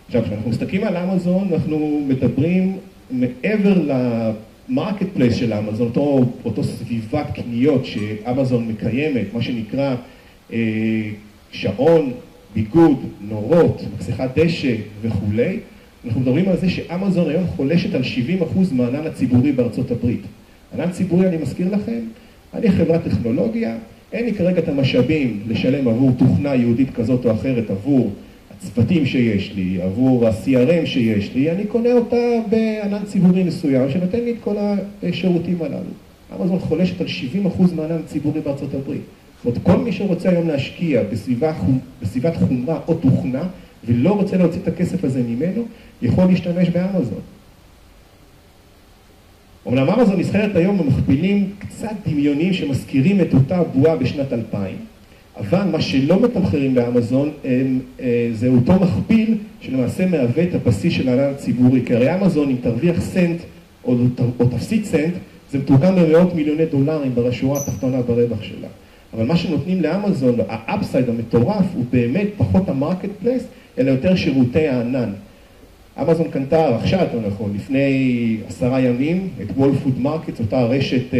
עכשיו, 0.07 0.23
כשאנחנו 0.23 0.49
מסתכלים 0.49 0.83
על 0.83 0.97
אמזון, 0.97 1.47
אנחנו 1.53 2.01
מדברים 2.07 2.77
מעבר 3.11 3.81
ל 4.69 5.05
marketplace 5.13 5.35
של 5.35 5.53
אמזון, 5.53 5.87
אותו, 5.87 6.25
אותו 6.45 6.63
סביבת 6.63 7.25
קניות 7.33 7.85
שאמזון 7.85 8.67
מקיימת, 8.67 9.33
מה 9.33 9.41
שנקרא 9.41 9.95
אה, 10.53 10.57
שעון, 11.51 12.11
ביגוד, 12.53 12.99
נורות, 13.29 13.81
מכסחת 13.99 14.29
דשא 14.35 14.75
וכולי, 15.01 15.59
אנחנו 16.05 16.21
מדברים 16.21 16.49
על 16.49 16.57
זה 16.57 16.69
שאמזון 16.69 17.29
היום 17.29 17.47
חולשת 17.47 17.95
על 17.95 18.01
70% 18.01 18.45
מהענן 18.71 19.07
הציבורי 19.07 19.51
בארצות 19.51 19.91
הברית. 19.91 20.21
ענן 20.73 20.91
ציבורי, 20.91 21.27
אני 21.27 21.37
מזכיר 21.37 21.75
לכם, 21.75 21.99
אני 22.53 22.71
חברת 22.71 23.03
טכנולוגיה, 23.03 23.77
אין 24.13 24.25
לי 24.25 24.33
כרגע 24.33 24.59
את 24.59 24.67
המשאבים 24.67 25.39
לשלם 25.47 25.87
עבור 25.87 26.11
תוכנה 26.17 26.55
יהודית 26.55 26.89
כזאת 26.95 27.25
או 27.25 27.31
אחרת, 27.31 27.69
עבור 27.69 28.13
הצוותים 28.57 29.05
שיש 29.05 29.53
לי, 29.55 29.81
עבור 29.81 30.27
ה-CRM 30.27 30.85
שיש 30.85 31.33
לי, 31.35 31.51
אני 31.51 31.65
קונה 31.65 31.93
אותה 31.93 32.15
בענן 32.49 33.05
ציבורי 33.05 33.43
מסוים 33.43 33.91
שנותן 33.91 34.19
לי 34.19 34.31
את 34.31 34.35
כל 34.43 34.55
השירותים 35.03 35.57
הללו. 35.61 35.91
אמזון 36.41 36.59
חולשת 36.59 37.01
על 37.01 37.07
70% 37.07 37.73
מהענן 37.75 37.99
הציבורי 38.05 38.41
בארצות 38.41 38.73
הברית. 38.73 39.01
זאת 39.43 39.45
אומרת, 39.45 39.63
כל 39.63 39.83
מי 39.83 39.91
שרוצה 39.91 40.29
היום 40.29 40.47
להשקיע 40.47 41.01
בסביבת 42.01 42.35
חומרה 42.35 42.79
או 42.87 42.93
תוכנה 42.93 43.43
ולא 43.85 44.09
רוצה 44.09 44.37
להוציא 44.37 44.59
את 44.63 44.67
הכסף 44.67 45.03
הזה 45.03 45.23
ממנו, 45.23 45.63
יכול 46.01 46.25
להשתמש 46.25 46.69
באמזון. 46.69 47.21
אמנם 49.67 49.89
אמזון 49.89 50.19
נסחרת 50.19 50.55
היום 50.55 50.77
במכפילים 50.77 51.49
קצת 51.59 51.95
דמיוניים 52.07 52.53
שמזכירים 52.53 53.21
את 53.21 53.33
אותה 53.33 53.63
בועה 53.63 53.95
בשנת 53.95 54.33
2000, 54.33 54.75
אבל 55.39 55.63
מה 55.71 55.81
שלא 55.81 56.21
מתמחרים 56.21 56.73
באמזון 56.73 57.31
אה, 57.45 58.29
זה 58.33 58.47
אותו 58.47 58.73
מכפיל 58.73 59.37
שלמעשה 59.61 60.05
מהווה 60.05 60.43
את 60.43 60.55
הבסיס 60.55 60.93
של 60.93 61.09
הענן 61.09 61.33
הציבורי, 61.33 61.81
כי 61.85 61.95
הרי 61.95 62.15
אמזון 62.15 62.49
אם 62.49 62.55
תרוויח 62.61 63.01
סנט 63.01 63.37
או, 63.83 63.95
או 64.39 64.45
תפסיד 64.45 64.85
סנט, 64.85 65.13
זה 65.51 65.57
מתורגם 65.57 65.95
במאות 65.95 66.35
מיליוני 66.35 66.65
דולרים 66.65 67.15
בשורה 67.15 67.59
התחתונה 67.59 68.01
ברווח 68.01 68.43
שלה. 68.43 68.67
אבל 69.13 69.25
מה 69.25 69.37
שנותנים 69.37 69.81
לאמזון, 69.81 70.35
ה 70.49 70.58
upside 70.58 71.09
המטורף, 71.09 71.65
הוא 71.73 71.85
באמת 71.91 72.27
פחות 72.37 72.69
ה 72.69 73.09
marketplace, 73.19 73.43
אלא 73.77 73.91
יותר 73.91 74.15
שירותי 74.15 74.67
הענן. 74.67 75.09
אמזון 76.01 76.27
קנתה, 76.31 76.67
רכשה 76.67 77.01
יותר 77.01 77.19
נכון, 77.27 77.51
לפני 77.55 78.37
עשרה 78.47 78.79
ימים 78.81 79.27
את 79.41 79.47
Whole 79.57 79.75
Food 79.83 79.99
Market, 79.99 80.39
אותה 80.39 80.63
רשת 80.63 81.13
אה, 81.13 81.19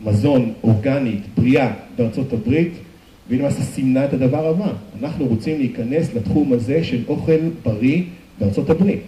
מזון 0.00 0.52
אורגנית, 0.64 1.20
בריאה 1.36 1.72
בארצות 1.98 2.32
הברית, 2.32 2.72
והיא 3.28 3.40
למעשה 3.40 3.62
סימנה 3.62 4.04
את 4.04 4.12
הדבר 4.12 4.46
הבא. 4.46 4.72
אנחנו 5.00 5.26
רוצים 5.26 5.58
להיכנס 5.58 6.14
לתחום 6.14 6.52
הזה 6.52 6.84
של 6.84 7.02
אוכל 7.08 7.38
בריא 7.62 8.02
בארצות 8.38 8.70
הברית. 8.70 9.00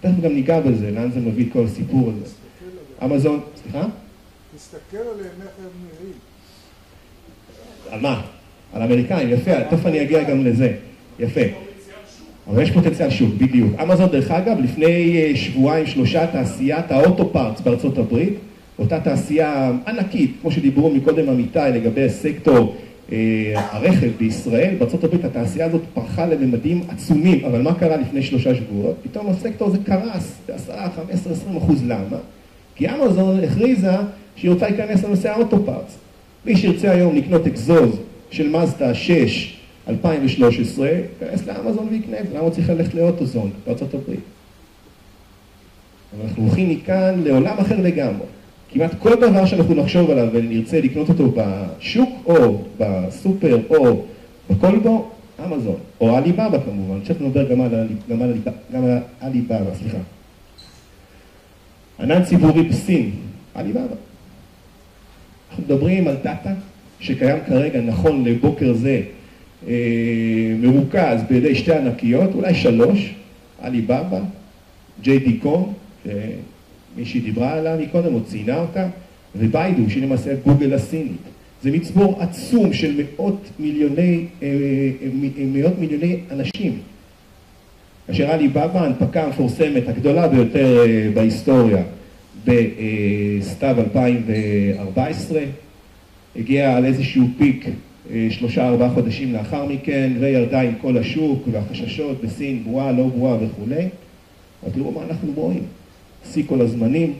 תכף 0.00 0.20
גם 0.22 0.32
ניגע 0.32 0.60
בזה, 0.60 0.90
לאן 0.90 1.10
זה 1.10 1.20
מביא 1.20 1.46
את 1.46 1.52
כל 1.52 1.64
הסיפור 1.64 2.10
הזה. 2.10 2.34
אמזון, 3.04 3.40
סליחה? 3.62 3.86
תסתכל 4.56 4.96
עליהם 4.96 5.34
איך 5.42 5.50
הם 5.58 5.70
נראים. 5.82 6.12
על 7.90 8.00
מה? 8.00 8.22
על 8.72 8.82
האמריקאים, 8.82 9.30
יפה, 9.30 9.64
תכף 9.64 9.86
אני 9.86 10.02
אגיע 10.02 10.22
גם 10.22 10.44
לזה. 10.44 10.72
יפה. 11.18 11.40
אבל 12.48 12.62
יש 12.62 12.70
פוטנציאל 12.70 13.10
שוק, 13.10 13.34
בדיוק. 13.38 13.80
אמזון, 13.82 14.10
דרך 14.10 14.30
אגב, 14.30 14.58
לפני 14.60 15.16
אה, 15.16 15.36
שבועיים, 15.36 15.86
שלושה, 15.86 16.26
תעשיית 16.26 16.90
האוטו 16.90 17.32
פארטס 17.32 17.60
בארצות 17.60 17.98
הברית, 17.98 18.34
אותה 18.78 19.00
תעשייה 19.00 19.72
ענקית, 19.86 20.30
כמו 20.40 20.50
שדיברו 20.50 20.90
מקודם 20.90 21.28
עמיתי 21.28 21.58
לגבי 21.74 22.08
סקטור 22.08 22.76
אה, 22.78 22.85
הרכב 23.54 24.10
בישראל, 24.18 24.74
הברית 24.78 25.24
התעשייה 25.24 25.66
הזאת 25.66 25.82
פרחה 25.94 26.26
לממדים 26.26 26.82
עצומים, 26.88 27.44
אבל 27.44 27.62
מה 27.62 27.74
קרה 27.74 27.96
לפני 27.96 28.22
שלושה 28.22 28.54
שבועות? 28.54 28.96
פתאום 29.02 29.28
הסקטור 29.28 29.68
הזה 29.68 29.78
קרס 29.84 30.32
ב-10, 30.48 30.72
15, 30.96 31.32
20 31.32 31.56
אחוז, 31.56 31.82
למה? 31.84 32.18
כי 32.74 32.88
אמזון 32.90 33.44
הכריזה 33.44 33.96
שהיא 34.36 34.50
רוצה 34.50 34.68
להיכנס 34.68 35.04
לנושא 35.04 35.30
האוטו 35.30 35.64
פארטס. 35.66 35.96
מי 36.44 36.56
שירצה 36.56 36.90
היום 36.90 37.16
לקנות 37.16 37.46
אקזוז 37.46 37.96
של 38.30 38.48
מזדה 38.48 38.94
6 38.94 39.56
2013, 39.88 40.88
ייכנס 40.88 41.46
לאמזון 41.46 41.88
ויקנה, 41.90 42.16
למה 42.30 42.40
הוא 42.40 42.50
צריך 42.50 42.70
ללכת 42.70 42.94
לאוטוזון 42.94 43.50
הברית? 43.94 44.20
אנחנו 46.24 46.42
הולכים 46.42 46.68
מכאן 46.70 47.22
לעולם 47.24 47.58
אחר 47.58 47.80
לגמרי. 47.80 48.26
כמעט 48.70 48.90
כל 48.98 49.14
דבר 49.14 49.46
שאנחנו 49.46 49.74
נחשוב 49.74 50.10
עליו 50.10 50.28
ונרצה 50.32 50.80
לקנות 50.80 51.08
אותו 51.08 51.32
בשוק 51.36 52.10
או 52.26 52.64
בסופר 52.78 53.58
או 53.70 54.02
בכל 54.50 54.78
בו, 54.78 55.10
אמזון, 55.44 55.76
או 56.00 56.16
עליבאבא 56.16 56.58
כמובן, 56.64 57.00
צריך 57.04 57.22
לדבר 57.22 57.48
גם 57.48 58.84
על, 58.84 58.98
עליבאבא, 59.20 59.74
סליחה. 59.74 59.98
ענן 62.00 62.24
ציבורי 62.24 62.62
בסין, 62.62 63.10
עליבאבא. 63.54 63.94
אנחנו 65.50 65.64
מדברים 65.64 66.08
על 66.08 66.16
דאטה 66.22 66.52
שקיים 67.00 67.38
כרגע, 67.46 67.80
נכון 67.80 68.24
לבוקר 68.24 68.72
זה, 68.72 69.02
אה, 69.68 69.74
מרוכז 70.58 71.22
בידי 71.28 71.54
שתי 71.54 71.74
ענקיות, 71.74 72.34
אולי 72.34 72.54
שלוש, 72.54 73.14
עליבאבא, 73.62 74.20
ג'יי 75.02 75.18
שמישהי 76.96 77.20
דיברה 77.20 77.52
עליה 77.52 77.76
מקודם 77.76 78.14
או 78.14 78.24
ציינה 78.24 78.60
אותה, 78.60 78.88
וביידו, 79.36 79.90
שהיא 79.90 80.02
למעשה 80.02 80.34
גוגל 80.46 80.74
הסינית. 80.74 81.16
זה 81.62 81.70
מצבור 81.70 82.22
עצום 82.22 82.72
של 82.72 83.00
מאות 83.00 83.48
מיליוני, 83.58 84.24
אה, 84.42 84.48
אה, 85.02 85.44
מאות 85.46 85.78
מיליוני 85.78 86.16
אנשים. 86.30 86.78
כאשר 88.06 88.30
עליבאבא, 88.30 88.80
ההנפקה 88.80 89.24
המפורסמת 89.24 89.88
הגדולה 89.88 90.28
ביותר 90.28 90.80
בהיסטוריה 91.14 91.82
בסתיו 92.44 93.76
2014, 93.80 95.40
הגיעה 96.36 96.76
על 96.76 96.84
איזשהו 96.84 97.26
פיק 97.38 97.66
אה, 98.10 98.26
שלושה 98.30 98.68
ארבעה 98.68 98.90
חודשים 98.90 99.32
לאחר 99.32 99.66
מכן, 99.66 100.12
וירדה 100.20 100.60
עם 100.60 100.74
כל 100.80 100.98
השוק 100.98 101.48
והחששות 101.50 102.24
בסין, 102.24 102.64
בועה, 102.64 102.92
לא 102.92 103.04
בועה 103.04 103.36
וכולי. 103.44 103.88
אבל 104.62 104.72
תראו 104.72 104.92
מה 104.92 105.00
אנחנו 105.10 105.32
רואים, 105.34 105.62
שיא 106.32 106.42
כל 106.46 106.60
הזמנים, 106.60 107.12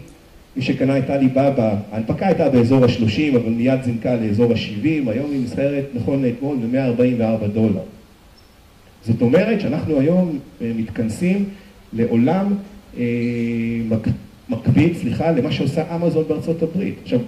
מי 0.56 0.62
שקנה 0.62 0.98
את 0.98 1.10
עליבאבא, 1.10 1.76
ההנפקה 1.92 2.26
הייתה 2.26 2.48
באזור 2.48 2.84
ה-30, 2.84 3.36
אבל 3.36 3.50
מיד 3.50 3.82
זינקה 3.82 4.16
לאזור 4.16 4.52
ה-70, 4.52 5.10
היום 5.10 5.30
היא 5.30 5.44
נסחרת, 5.44 5.84
נכון 5.94 6.24
לאתמול, 6.24 6.56
ב-144 6.56 7.46
דולר. 7.46 7.82
זאת 9.04 9.22
אומרת 9.22 9.60
שאנחנו 9.60 10.00
היום 10.00 10.38
אה, 10.62 10.72
מתכנסים 10.76 11.48
לעולם 11.92 12.54
אה, 12.98 13.04
מקביל, 14.48 14.94
סליחה, 14.94 15.30
למה 15.30 15.52
שעושה 15.52 15.96
אמזון 15.96 16.24
בארצות 16.28 16.62
הברית. 16.62 16.94
עכשיו, 17.02 17.20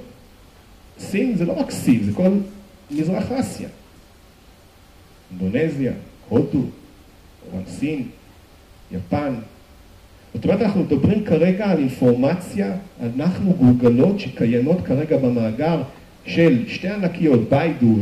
סין 0.98 1.36
זה 1.36 1.44
לא 1.44 1.52
רק 1.52 1.70
סין, 1.70 2.02
זה 2.02 2.12
כל 2.12 2.30
מזרח 2.90 3.32
אסיה. 3.32 3.68
אינדונזיה, 5.30 5.92
הודו, 6.28 6.62
סין, 7.66 8.02
יפן. 8.92 9.34
זאת 10.34 10.44
אומרת, 10.44 10.62
אנחנו 10.62 10.80
מדברים 10.80 11.24
כרגע 11.24 11.70
על 11.70 11.78
אינפורמציה, 11.78 12.72
אנחנו 13.02 13.52
גולגלות 13.52 14.20
שקיימות 14.20 14.78
כרגע 14.84 15.16
במאגר 15.16 15.82
של 16.24 16.64
שתי 16.68 16.88
ענקיות, 16.88 17.50
ביידו 17.50 17.94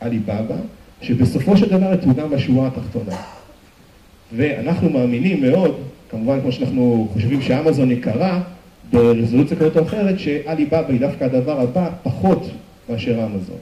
ועליבאבא, 0.00 0.56
שבסופו 1.02 1.56
של 1.56 1.68
דבר 1.68 1.94
יתורגם 1.94 2.30
בשורה 2.30 2.66
התחתונה. 2.66 3.16
ואנחנו 4.36 4.90
מאמינים 4.90 5.42
מאוד, 5.42 5.74
כמובן 6.10 6.40
כמו 6.40 6.52
שאנחנו 6.52 7.08
חושבים 7.12 7.42
שאמזון 7.42 7.90
יקרה, 7.90 8.40
ברזולוציה 8.92 9.56
כזאת 9.56 9.76
או 9.76 9.82
אחרת, 9.82 10.18
שעליבאבא 10.18 10.88
היא 10.88 11.00
דווקא 11.00 11.24
הדבר 11.24 11.60
הבא 11.60 11.90
פחות 12.02 12.50
מאשר 12.88 13.24
אמזון. 13.24 13.58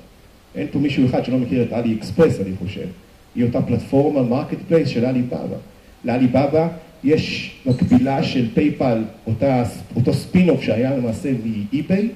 אין 0.54 0.66
פה 0.72 0.78
מישהו 0.78 1.06
אחד 1.06 1.24
שלא 1.24 1.38
מכיר 1.38 1.62
את 1.62 1.72
עלי 1.72 1.94
אקספרס, 1.94 2.40
אני 2.40 2.50
חושב. 2.58 2.86
היא 3.34 3.44
אותה 3.44 3.62
פלטפורמה, 3.62 4.22
marketplace 4.22 4.88
של 4.88 5.04
עליבאבא. 5.04 5.56
לעליבאבא 6.04 6.68
יש 7.04 7.56
מקבילה 7.66 8.22
של 8.22 8.48
PayPal, 8.54 9.04
אותה, 9.26 9.62
אותו 9.96 10.14
ספין-אוף 10.14 10.62
שהיה 10.62 10.96
למעשה 10.96 11.32
מ 11.32 11.48
eBay 11.48 12.08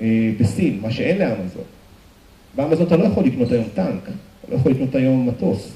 אה, 0.00 0.30
בסין, 0.40 0.78
מה 0.82 0.90
שאין 0.90 1.18
לאמזון. 1.18 1.64
באמזון 2.56 2.86
אתה 2.86 2.96
לא 2.96 3.04
יכול 3.04 3.24
לקנות 3.24 3.52
היום 3.52 3.64
טנק, 3.74 4.02
אתה 4.04 4.52
לא 4.52 4.56
יכול 4.56 4.72
לקנות 4.72 4.94
היום 4.94 5.28
מטוס. 5.28 5.72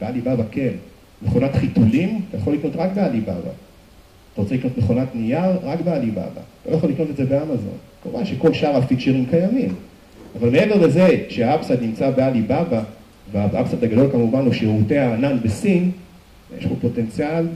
בעליבאבא 0.00 0.42
כן. 0.50 0.72
מכונת 1.22 1.54
חיתולים, 1.54 2.20
אתה 2.28 2.36
יכול 2.36 2.54
לקנות 2.54 2.76
רק 2.76 2.90
בעליבאבא. 2.94 3.50
אתה 4.32 4.42
רוצה 4.42 4.54
לקנות 4.54 4.78
מכונת 4.78 5.08
נייר, 5.14 5.58
רק 5.62 5.80
בעליבאבא. 5.80 6.40
אתה 6.62 6.70
לא 6.70 6.76
יכול 6.76 6.90
לקנות 6.90 7.10
את 7.10 7.16
זה 7.16 7.24
באמזון. 7.24 7.76
כמובן 8.02 8.24
שכל 8.24 8.52
שאר 8.52 8.76
הפיצ'רים 8.76 9.26
קיימים. 9.30 9.74
אבל 10.40 10.50
מעבר 10.50 10.86
לזה, 10.86 11.08
שהאפסד 11.28 11.82
נמצא 11.82 12.10
בעליבאבא, 12.10 12.82
והאפסד 13.32 13.84
הגדול 13.84 14.10
כמובן 14.12 14.44
הוא 14.44 14.52
שירותי 14.52 14.98
הענן 14.98 15.38
בסין, 15.42 15.90
יש 16.58 16.66
פה 16.66 16.74
פוטנציאל, 16.80 17.46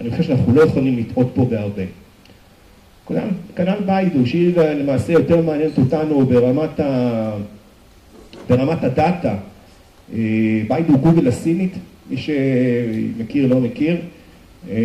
אני 0.00 0.10
חושב 0.10 0.22
שאנחנו 0.22 0.54
לא 0.54 0.62
יכולים 0.62 0.98
לטעות 0.98 1.30
פה 1.34 1.44
בהרבה. 1.44 1.82
כנ"ל 3.56 3.80
ביידו, 3.86 4.26
שהיא 4.26 4.56
למעשה 4.56 5.12
יותר 5.12 5.42
מעניינת 5.42 5.78
אותנו 5.78 6.26
ברמת, 6.26 6.80
ה... 6.80 7.30
ברמת 8.48 8.84
הדאטה. 8.84 9.34
אה, 10.14 10.18
ביידו 10.68 10.98
גוגל 10.98 11.28
הסינית, 11.28 11.72
מי 12.10 12.16
שמכיר 12.16 13.46
לא 13.46 13.60
מכיר. 13.60 13.96
אה, 14.70 14.76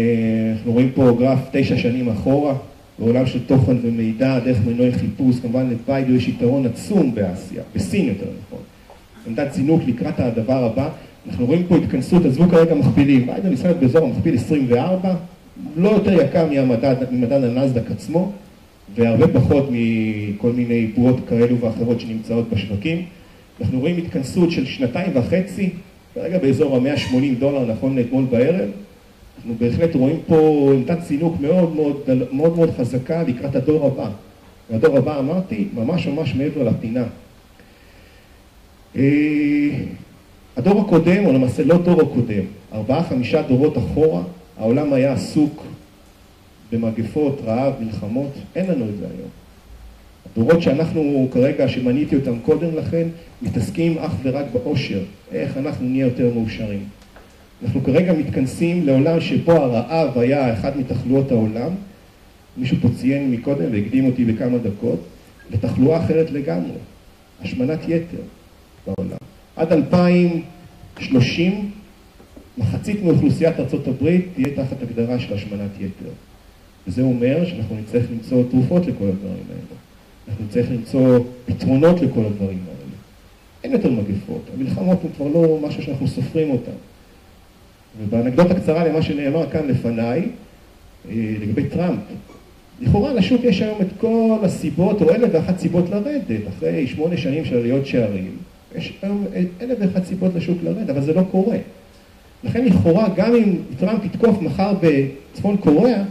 אנחנו 0.53 0.72
רואים 0.72 0.91
פה 0.96 1.17
גרף 1.20 1.39
תשע 1.51 1.77
שנים 1.77 2.10
אחורה, 2.10 2.55
בעולם 3.00 3.25
של 3.25 3.39
תוכן 3.46 3.75
ומידע, 3.82 4.39
דרך 4.39 4.58
מנועי 4.65 4.91
חיפוש, 4.91 5.39
כמובן 5.39 5.70
לביידו 5.70 6.13
יש 6.13 6.27
יתרון 6.27 6.65
עצום 6.65 7.15
באסיה, 7.15 7.63
בסין 7.75 8.08
יותר 8.08 8.25
נכון. 8.48 8.60
עמדת 9.27 9.53
זינוק 9.53 9.82
לקראת 9.88 10.20
הדבר 10.20 10.63
הבא, 10.63 10.89
אנחנו 11.27 11.46
רואים 11.46 11.63
פה 11.68 11.75
התכנסות, 11.75 12.25
עזבו 12.25 12.50
כרגע 12.50 12.75
מכפילים, 12.75 13.25
ביידו 13.25 13.50
נסחרת 13.50 13.80
באזור 13.80 14.06
המכפיל 14.06 14.36
24, 14.36 15.15
לא 15.75 15.89
יותר 15.89 16.22
יקר 16.22 16.48
ממדד 17.12 17.44
הנסדק 17.44 17.92
עצמו, 17.92 18.32
והרבה 18.96 19.27
פחות 19.39 19.70
מכל 19.72 20.51
מיני 20.51 20.88
בועות 20.88 21.15
כאלו 21.30 21.60
ואחרות 21.60 22.00
שנמצאות 22.00 22.50
בשווקים. 22.50 23.06
אנחנו 23.62 23.80
רואים 23.80 23.98
התכנסות 23.98 24.51
של 24.51 24.65
שנתיים 24.65 25.12
וחצי, 25.13 25.70
כרגע 26.15 26.38
באזור 26.38 26.75
ה-180 26.75 27.39
דולר 27.39 27.72
נכון 27.72 27.98
לאתמול 27.98 28.25
בערב, 28.30 28.70
אנחנו 29.38 29.56
בהחלט 29.60 29.96
רואים 29.96 30.20
פה 30.27 30.70
עמדת 30.74 31.01
צינוק 31.01 31.36
מאוד 31.42 31.75
מאוד, 31.75 32.10
מאוד 32.32 32.56
מאוד 32.56 32.70
חזקה 32.77 33.24
לקראת 33.24 33.56
הדור 33.56 33.88
הבא. 33.88 34.10
והדור 34.70 34.98
הבא, 34.98 35.20
אמרתי, 35.20 35.68
ממש 35.74 36.08
ממש 36.08 36.36
מעבר 36.36 36.63
לפינה. 36.63 37.03
הדור 40.57 40.81
הקודם, 40.81 41.25
או 41.25 41.33
למעשה 41.33 41.63
לא 41.63 41.77
דור 41.77 42.01
הקודם, 42.01 42.43
ארבעה, 42.74 43.03
חמישה 43.03 43.41
דורות 43.41 43.77
אחורה, 43.77 44.24
העולם 44.57 44.93
היה 44.93 45.13
עסוק 45.13 45.63
במגפות, 46.72 47.41
רעב, 47.45 47.74
מלחמות, 47.79 48.31
אין 48.55 48.65
לנו 48.72 48.86
את 48.89 48.98
זה 49.00 49.05
היום. 49.05 49.29
הדורות 50.31 50.62
שאנחנו 50.62 51.27
כרגע, 51.31 51.67
שמניתי 51.67 52.15
אותם 52.15 52.39
קודם 52.39 52.75
לכן, 52.75 53.07
מתעסקים 53.41 53.98
אך 53.98 54.11
ורק 54.24 54.46
באושר, 54.53 55.03
איך 55.31 55.57
אנחנו 55.57 55.89
נהיה 55.89 56.05
יותר 56.05 56.33
מאושרים. 56.33 56.83
אנחנו 57.63 57.83
כרגע 57.83 58.13
מתכנסים 58.13 58.85
לעולם 58.85 59.22
שבו 59.22 59.51
הרעב 59.51 60.18
היה 60.18 60.53
אחת 60.53 60.75
מתחלואות 60.75 61.31
העולם, 61.31 61.70
מישהו 62.57 62.77
פה 62.81 62.87
ציין 62.98 63.31
מקודם 63.31 63.72
והקדים 63.72 64.05
אותי 64.05 64.25
בכמה 64.25 64.57
דקות, 64.57 65.00
לתחלואה 65.51 66.05
אחרת 66.05 66.31
לגמרי, 66.31 66.77
השמנת 67.42 67.79
יתר 67.87 68.22
בעולם. 68.87 69.18
עד 69.55 69.72
2030, 69.72 71.72
מחצית 72.57 73.03
מאוכלוסיית 73.03 73.59
ארה"ב 73.59 74.20
תהיה 74.35 74.55
תחת 74.55 74.81
הגדרה 74.81 75.20
של 75.20 75.33
השמנת 75.33 75.72
יתר. 75.79 76.09
וזה 76.87 77.01
אומר 77.01 77.46
שאנחנו 77.46 77.75
נצטרך 77.75 78.05
למצוא 78.11 78.44
תרופות 78.50 78.81
לכל 78.81 79.05
הדברים 79.05 79.44
האלה. 79.50 79.79
אנחנו 80.27 80.46
נצטרך 80.46 80.72
למצוא 80.72 81.20
פתרונות 81.46 82.01
לכל 82.01 82.25
הדברים 82.25 82.59
האלה. 82.68 82.94
אין 83.63 83.72
יותר 83.72 83.92
מגפות, 83.92 84.42
המלחמות 84.53 85.00
הן 85.03 85.09
כבר 85.18 85.27
לא 85.27 85.59
משהו 85.68 85.83
שאנחנו 85.83 86.07
סופרים 86.07 86.51
אותן. 86.51 86.72
ובאנקדוטה 88.01 88.53
קצרה 88.53 88.87
למה 88.87 89.01
שנאמר 89.01 89.50
כאן 89.50 89.68
לפניי, 89.68 90.29
אה, 91.09 91.35
לגבי 91.42 91.63
טראמפ, 91.63 92.00
לכאורה 92.81 93.13
לשוק 93.13 93.44
יש 93.44 93.61
היום 93.61 93.81
את 93.81 93.87
כל 94.00 94.37
הסיבות, 94.44 95.01
או 95.01 95.09
אלף 95.09 95.29
ואחת 95.33 95.59
סיבות 95.59 95.89
לרדת, 95.89 96.42
אחרי 96.57 96.87
שמונה 96.87 97.18
שנים 97.18 97.46
של 97.46 97.57
עליות 97.57 97.85
שערים, 97.85 98.37
יש 98.75 98.94
היום 99.01 99.25
אלף 99.62 99.77
ואחת 99.79 100.05
סיבות 100.05 100.36
לשוק 100.36 100.57
לרדת, 100.64 100.90
אבל 100.90 101.01
זה 101.01 101.14
לא 101.14 101.22
קורה. 101.31 101.57
לכן 102.44 102.66
לכאורה, 102.66 103.09
גם 103.16 103.36
אם 103.36 103.55
טראמפ 103.79 104.05
יתקוף 104.05 104.42
מחר 104.42 104.74
בצפון 104.81 105.57
קוריאה, 105.57 106.03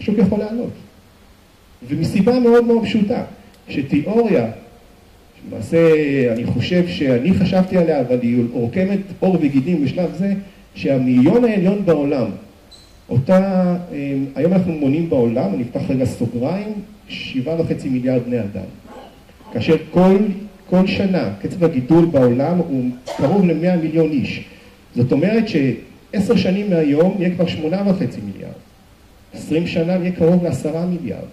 השוק 0.00 0.18
יכול 0.18 0.38
לעלות. 0.38 0.72
ומסיבה 1.88 2.40
מאוד 2.40 2.64
מאוד 2.64 2.84
פשוטה, 2.84 3.22
שתיאוריה, 3.68 4.50
למעשה 5.48 5.78
אני 6.32 6.46
חושב 6.46 6.88
שאני 6.88 7.34
חשבתי 7.34 7.76
עליה, 7.76 8.00
אבל 8.00 8.18
היא 8.22 8.44
רוקמת 8.52 8.98
עור 9.20 9.36
וגידים 9.40 9.84
בשלב 9.84 10.14
זה, 10.14 10.34
שהמאיון 10.74 11.44
העליון 11.44 11.84
בעולם, 11.84 12.26
אותה, 13.08 13.76
אמ, 13.92 14.24
היום 14.34 14.52
אנחנו 14.52 14.72
מונים 14.72 15.10
בעולם, 15.10 15.54
אני 15.54 15.62
אפתח 15.62 15.80
רגע 15.88 16.04
סוגריים, 16.04 16.72
שבעה 17.08 17.60
וחצי 17.60 17.88
מיליארד 17.88 18.22
בני 18.26 18.40
אדם. 18.40 18.64
כאשר 19.52 19.76
כל, 19.90 20.16
כל 20.70 20.86
שנה 20.86 21.30
קצב 21.42 21.64
הגידול 21.64 22.04
בעולם 22.04 22.58
הוא 22.58 22.90
קרוב 23.16 23.44
למאה 23.44 23.76
מיליון 23.76 24.10
איש. 24.10 24.44
זאת 24.96 25.12
אומרת 25.12 25.44
שעשר 25.48 26.36
שנים 26.36 26.70
מהיום 26.70 27.16
יהיה 27.18 27.34
כבר 27.34 27.46
שמונה 27.46 27.82
וחצי 27.86 28.20
מיליארד. 28.20 28.54
עשרים 29.34 29.66
שנה 29.66 29.92
יהיה 29.92 30.12
קרוב 30.12 30.44
לעשרה 30.44 30.86
מיליארד. 30.86 31.28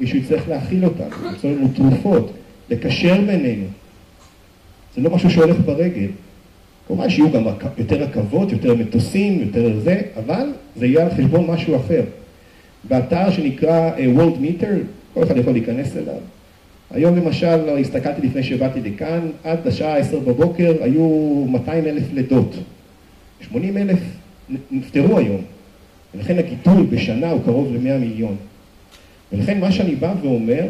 מישהו 0.00 0.18
יצטרך 0.18 0.48
להכיל 0.48 0.84
אותנו, 0.84 1.28
למצוא 1.30 1.50
לנו 1.50 1.68
תרופות, 1.68 2.32
לקשר 2.70 3.20
בינינו. 3.20 3.66
זה 4.94 5.00
לא 5.00 5.10
משהו 5.10 5.30
שהולך 5.30 5.56
ברגל. 5.64 6.08
כמובן 6.88 7.10
שיהיו 7.10 7.30
גם 7.32 7.44
יותר 7.78 7.96
רכבות, 7.96 8.52
יותר 8.52 8.74
מטוסים, 8.74 9.40
יותר 9.40 9.80
זה, 9.80 10.00
אבל 10.16 10.52
זה 10.76 10.86
יהיה 10.86 11.02
על 11.02 11.10
חשבון 11.10 11.50
משהו 11.50 11.76
אחר. 11.76 12.02
באתר 12.88 13.30
שנקרא 13.30 13.90
uh, 13.96 14.18
World 14.18 14.62
Meter, 14.62 14.66
כל 15.14 15.22
אחד 15.22 15.36
יכול 15.36 15.52
להיכנס 15.52 15.96
אליו. 15.96 16.18
היום 16.90 17.16
למשל, 17.16 17.78
הסתכלתי 17.78 18.26
לפני 18.26 18.42
שבאתי 18.42 18.80
לכאן, 18.80 19.28
עד 19.44 19.66
השעה 19.66 19.96
10 19.96 20.18
בבוקר 20.18 20.74
היו 20.80 21.44
200 21.48 21.86
אלף 21.86 22.04
לידות. 22.12 22.54
80 23.40 23.76
אלף 23.76 23.98
נפטרו 24.70 25.18
היום. 25.18 25.40
ולכן 26.14 26.38
הגידול 26.38 26.86
בשנה 26.90 27.30
הוא 27.30 27.40
קרוב 27.44 27.72
ל-100 27.72 27.98
מיליון. 28.00 28.36
ולכן 29.32 29.60
מה 29.60 29.72
שאני 29.72 29.94
בא 29.94 30.14
ואומר, 30.22 30.66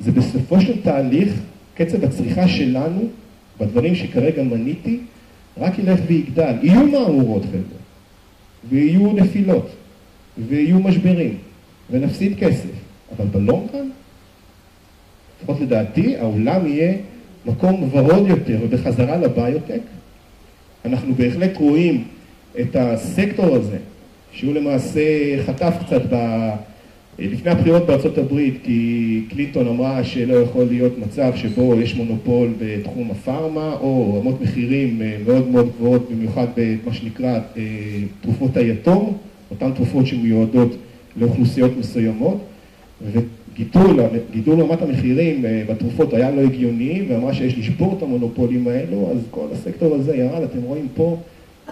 זה 0.00 0.12
בסופו 0.12 0.60
של 0.60 0.82
תהליך, 0.82 1.40
קצב 1.74 2.04
הצריכה 2.04 2.48
שלנו, 2.48 3.08
בדברים 3.60 3.94
שכרגע 3.94 4.42
מניתי, 4.42 4.98
רק 5.58 5.78
ילך 5.78 6.00
ויגדל. 6.06 6.54
יהיו 6.62 6.86
מהמורות 6.86 7.42
חבר'ה, 7.44 7.78
ויהיו 8.68 9.12
נפילות, 9.12 9.70
ויהיו 10.48 10.80
משברים, 10.80 11.36
ונפסיד 11.90 12.38
כסף, 12.38 12.70
אבל 13.16 13.26
בלונגרן, 13.26 13.88
לפחות 15.44 15.60
לדעתי, 15.60 16.16
העולם 16.16 16.66
יהיה 16.66 16.94
מקום 17.46 17.88
ורוד 17.92 18.28
יותר, 18.28 18.58
ובחזרה 18.62 19.16
לביוטק, 19.16 19.80
אנחנו 20.84 21.14
בהחלט 21.14 21.56
רואים 21.56 22.04
את 22.60 22.76
הסקטור 22.76 23.54
הזה, 23.54 23.76
שהוא 24.32 24.54
למעשה 24.54 25.02
חטף 25.46 25.74
קצת 25.86 26.02
ב... 26.10 26.16
לפני 27.18 27.50
הבחירות 27.50 27.86
בארצות 27.86 28.18
הברית, 28.18 28.54
כי 28.64 29.20
קלינטון 29.30 29.68
אמרה 29.68 30.04
שלא 30.04 30.34
יכול 30.34 30.64
להיות 30.64 30.98
מצב 30.98 31.32
שבו 31.36 31.74
יש 31.80 31.94
מונופול 31.94 32.52
בתחום 32.58 33.10
הפארמה, 33.10 33.72
או 33.80 34.18
רמות 34.18 34.40
מחירים 34.40 35.02
אה, 35.02 35.16
מאוד 35.26 35.48
מאוד 35.48 35.68
גבוהות, 35.76 36.10
במיוחד 36.10 36.46
במה 36.56 36.94
שנקרא 36.94 37.38
אה, 37.56 37.62
תרופות 38.20 38.56
היתום, 38.56 39.16
אותן 39.50 39.72
תרופות 39.72 40.06
שמיועדות 40.06 40.76
לאוכלוסיות 41.16 41.70
מסוימות, 41.78 42.44
וגידול 43.54 44.60
רמת 44.60 44.82
המחירים 44.82 45.44
אה, 45.44 45.62
בתרופות 45.68 46.14
היה 46.14 46.30
לא 46.30 46.40
הגיוני, 46.40 47.02
ואמרה 47.08 47.34
שיש 47.34 47.58
לשבור 47.58 47.94
את 47.98 48.02
המונופולים 48.02 48.68
האלו, 48.68 49.10
אז 49.12 49.18
כל 49.30 49.46
הסקטור 49.52 49.94
הזה 49.94 50.16
ירד, 50.16 50.42
אתם 50.42 50.62
רואים 50.62 50.88
פה, 50.94 51.16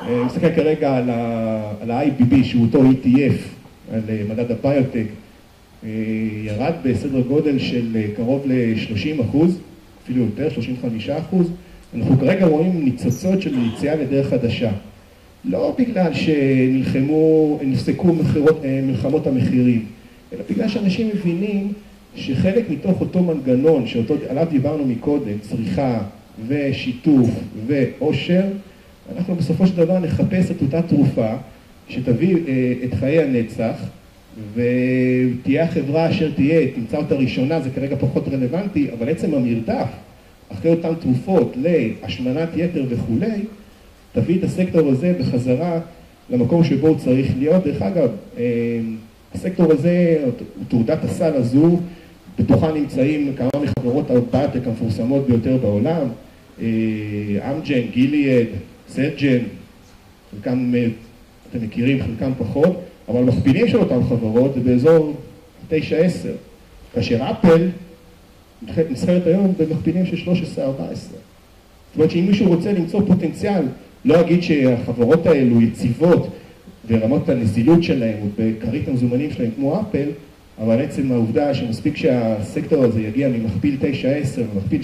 אני 0.03 0.25
מסתכל 0.25 0.53
כרגע 0.57 0.97
על 0.97 1.91
ה-IBB, 1.91 2.45
שהוא 2.45 2.63
אותו 2.67 2.83
ETF, 2.83 3.35
על 3.93 4.01
מדד 4.29 4.51
הביוטק, 4.51 5.07
ירד 6.45 6.73
בסדר 6.85 7.21
גודל 7.21 7.59
של 7.59 7.97
קרוב 8.17 8.43
ל-30 8.47 9.23
אחוז, 9.23 9.59
אפילו 10.05 10.25
יותר, 10.25 10.51
35 10.51 11.11
אחוז. 11.11 11.51
אנחנו 11.95 12.19
כרגע 12.19 12.47
רואים 12.47 12.85
ניצוצות 12.85 13.43
של 13.43 13.55
יציאה 13.67 13.95
לדרך 13.95 14.29
חדשה. 14.29 14.71
לא 15.45 15.77
בגלל 15.79 16.15
שנלחמו, 16.15 17.59
נפסקו 17.63 18.09
מלחמות 18.83 19.27
המחירים, 19.27 19.85
אלא 20.33 20.43
בגלל 20.51 20.69
שאנשים 20.69 21.09
מבינים 21.09 21.73
שחלק 22.17 22.71
מתוך 22.71 23.01
אותו 23.01 23.23
מנגנון 23.23 23.87
שעליו 23.87 24.47
דיברנו 24.51 24.87
מקודם, 24.87 25.39
צריכה 25.41 26.01
ושיתוף 26.49 27.31
ועושר, 27.67 28.45
אנחנו 29.17 29.35
בסופו 29.35 29.67
של 29.67 29.77
דבר 29.77 29.99
נחפש 29.99 30.51
את 30.51 30.63
אותה 30.63 30.83
תרופה 30.83 31.33
שתביא 31.89 32.37
את 32.85 32.95
חיי 32.95 33.23
הנצח 33.23 33.75
ותהיה 34.55 35.65
החברה 35.65 36.11
אשר 36.11 36.31
תהיה, 36.31 36.69
תמצא 36.75 36.97
אותה 36.97 37.15
ראשונה, 37.15 37.61
זה 37.61 37.71
כרגע 37.71 37.97
פחות 37.97 38.29
רלוונטי, 38.29 38.87
אבל 38.99 39.09
עצם 39.09 39.35
המרדף 39.35 39.89
אחרי 40.49 40.71
אותן 40.71 40.95
תרופות 40.95 41.57
להשמנת 41.57 42.49
יתר 42.57 42.85
וכולי, 42.89 43.43
תביא 44.13 44.39
את 44.39 44.45
הסקטור 44.45 44.89
הזה 44.89 45.15
בחזרה 45.21 45.81
למקום 46.31 46.65
שבו 46.65 46.89
הוא 46.89 46.99
צריך 46.99 47.33
להיות. 47.39 47.65
דרך 47.65 47.83
אגב, 47.83 48.09
הסקטור 49.35 49.73
הזה, 49.73 50.25
תעודת 50.69 51.05
הסל 51.05 51.35
הזו, 51.35 51.81
בתוכה 52.39 52.73
נמצאים 52.73 53.35
כמה 53.37 53.63
מחברות 53.63 54.11
הביוטק 54.11 54.67
המפורסמות 54.67 55.27
ביותר 55.27 55.57
בעולם, 55.57 56.07
אמג'ן, 57.51 57.81
גיליאד, 57.91 58.47
סלג'ן, 58.89 59.39
חלקם 60.31 60.73
אתם 61.51 61.65
מכירים, 61.65 62.03
חלקם 62.03 62.33
פחות, 62.39 62.81
אבל 63.09 63.19
המכפילים 63.19 63.69
של 63.69 63.79
אותן 63.79 64.03
חברות 64.09 64.55
זה 64.55 64.61
באזור 64.61 65.15
9-10, 65.71 65.73
כאשר 66.95 67.31
אפל 67.31 67.69
נסחרת 68.91 69.27
היום 69.27 69.53
במכפילים 69.59 70.07
של 70.07 70.17
13-14. 70.57 70.57
זאת 70.57 71.15
אומרת 71.97 72.11
שאם 72.11 72.27
מישהו 72.27 72.49
רוצה 72.49 72.73
למצוא 72.73 73.01
פוטנציאל, 73.07 73.63
לא 74.05 74.21
אגיד 74.21 74.43
שהחברות 74.43 75.27
האלו 75.27 75.63
יציבות 75.63 76.29
ורמות 76.93 77.29
הנזילות 77.29 77.83
שלהן 77.83 78.17
ובכרית 78.25 78.89
המזומנים 78.89 79.31
שלהן 79.31 79.51
כמו 79.57 79.81
אפל, 79.81 80.09
אבל 80.59 80.81
עצם 80.81 81.13
העובדה 81.13 81.55
שמספיק 81.55 81.97
שהסקטור 81.97 82.85
הזה 82.85 83.01
יגיע 83.01 83.29
ממכפיל 83.29 83.77
9-10 83.81 84.41
ומכפיל 84.55 84.81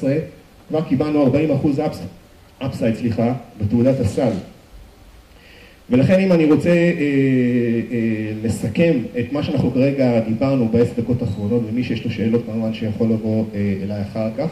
12-14, 0.00 0.04
כבר 0.68 0.80
קיבלנו 0.82 1.22
40 1.22 1.50
אחוז 1.50 1.80
אפסייד, 2.58 2.94
סליחה, 2.94 3.34
בתעודת 3.60 4.00
הסל. 4.00 4.30
ולכן 5.90 6.20
אם 6.20 6.32
אני 6.32 6.44
רוצה 6.44 6.70
אה, 6.70 6.74
אה, 7.92 8.32
לסכם 8.42 8.98
את 9.18 9.32
מה 9.32 9.42
שאנחנו 9.42 9.70
כרגע 9.70 10.20
דיברנו 10.20 10.68
בעשר 10.68 10.92
דקות 10.96 11.22
האחרונות, 11.22 11.62
ומי 11.68 11.84
שיש 11.84 12.04
לו 12.04 12.10
שאלות 12.10 12.42
כמובן 12.46 12.74
שיכול 12.74 13.08
לבוא 13.08 13.44
אה, 13.54 13.74
אליי 13.82 14.02
אחר 14.02 14.30
כך, 14.38 14.50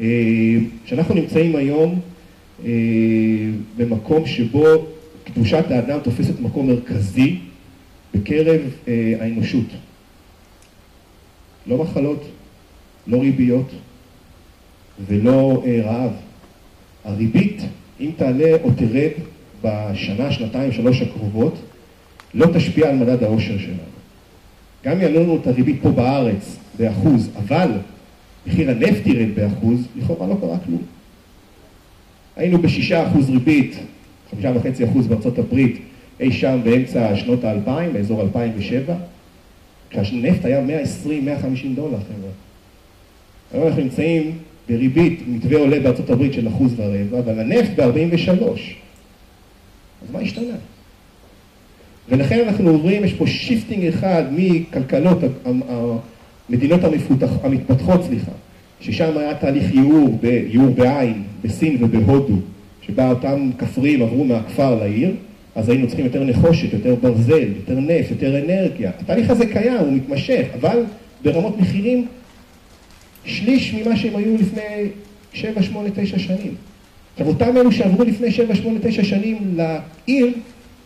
אה, 0.00 0.06
שאנחנו 0.84 1.14
נמצאים 1.14 1.56
היום 1.56 2.00
אה, 2.64 2.70
במקום 3.76 4.26
שבו 4.26 4.86
קדושת 5.32 5.64
האדם 5.70 5.98
תופסת 6.00 6.40
מקום 6.40 6.66
מרכזי 6.66 7.38
בקרב 8.14 8.60
אה, 8.88 9.14
האנושות. 9.20 9.66
לא 11.66 11.78
מחלות, 11.78 12.24
לא 13.06 13.20
ריביות 13.20 13.70
ולא 15.06 15.62
אה, 15.66 15.80
רעב. 15.84 16.12
הריבית, 17.04 17.62
אם 18.00 18.10
תעלה 18.16 18.56
או 18.62 18.70
תרד 18.76 19.10
בשנה, 19.64 20.32
שנתיים, 20.32 20.72
שלוש 20.72 21.02
הקרובות, 21.02 21.54
לא 22.34 22.46
תשפיע 22.54 22.88
על 22.88 22.96
מדד 22.96 23.22
העושר 23.22 23.58
שלנו. 23.58 23.78
גם 24.84 25.00
יעלו 25.00 25.22
לנו 25.22 25.36
את 25.36 25.46
הריבית 25.46 25.78
פה 25.82 25.90
בארץ 25.90 26.56
באחוז, 26.78 27.30
אבל 27.36 27.70
מחיר 28.46 28.70
הנפט 28.70 29.06
ירד 29.06 29.34
באחוז, 29.34 29.80
לכאורה 29.96 30.26
לא 30.26 30.36
קרה 30.40 30.58
כלום. 30.58 30.82
היינו 32.36 32.58
בשישה 32.58 33.08
אחוז 33.08 33.30
ריבית, 33.30 33.76
חמישה 34.30 34.52
וחצי 34.54 34.84
אחוז 34.84 35.06
בארצות 35.06 35.38
הברית, 35.38 35.78
אי 36.20 36.32
שם 36.32 36.60
באמצע 36.64 37.16
שנות 37.16 37.44
האלפיים, 37.44 37.92
באזור 37.92 38.22
2007, 38.22 38.94
כשהנפט 39.90 40.44
היה 40.44 40.60
120-150 41.06 41.08
דולר, 41.74 41.98
חבר'ה. 41.98 42.30
היום 43.52 43.66
אנחנו 43.66 43.82
נמצאים 43.82 44.38
בריבית, 44.68 45.22
מתווה 45.28 45.58
עולה 45.58 45.80
בארצות 45.80 46.10
הברית 46.10 46.32
של 46.32 46.48
אחוז 46.48 46.74
ורבע, 46.76 47.18
אבל 47.18 47.40
הנפט 47.40 47.70
ב-43. 47.76 48.42
אז 50.02 50.10
מה 50.12 50.18
השתנה? 50.18 50.54
ולכן 52.08 52.44
אנחנו 52.48 52.70
עוברים, 52.70 53.04
יש 53.04 53.12
פה 53.12 53.26
shifting 53.26 53.84
אחד 53.84 54.22
מכלכלות 54.36 55.18
המדינות 56.48 56.84
המפותח, 56.84 57.30
המתפתחות, 57.42 58.04
סליחה, 58.04 58.32
ששם 58.80 59.18
היה 59.18 59.34
תהליך 59.34 59.74
עיור, 59.74 60.18
עיור 60.22 60.70
בעין, 60.74 61.22
בסין 61.44 61.84
ובהודו, 61.84 62.36
שבה 62.88 63.10
אותם 63.10 63.50
כפרים 63.58 64.02
עברו 64.02 64.24
מהכפר 64.24 64.74
לעיר, 64.74 65.14
אז 65.54 65.68
היינו 65.68 65.86
צריכים 65.86 66.04
יותר 66.04 66.24
נחושת, 66.24 66.72
יותר 66.72 66.94
ברזל, 66.94 67.48
יותר 67.56 67.80
נפט, 67.80 68.10
יותר 68.10 68.44
אנרגיה. 68.44 68.90
התהליך 69.00 69.30
הזה 69.30 69.46
קיים, 69.46 69.78
הוא 69.78 69.92
מתמשך, 69.92 70.46
אבל 70.60 70.84
ברמות 71.24 71.58
מחירים 71.58 72.06
שליש 73.24 73.74
ממה 73.74 73.96
שהם 73.96 74.16
היו 74.16 74.36
לפני 74.36 74.88
7, 75.32 75.62
8, 75.62 75.88
9 75.94 76.18
שנים. 76.18 76.54
עכשיו, 77.12 77.28
אותם 77.28 77.56
אלו 77.56 77.72
שעברו 77.72 78.04
לפני 78.04 78.30
7, 78.32 78.54
8, 78.54 78.78
9 78.82 79.04
שנים 79.04 79.56
לעיר, 79.56 80.32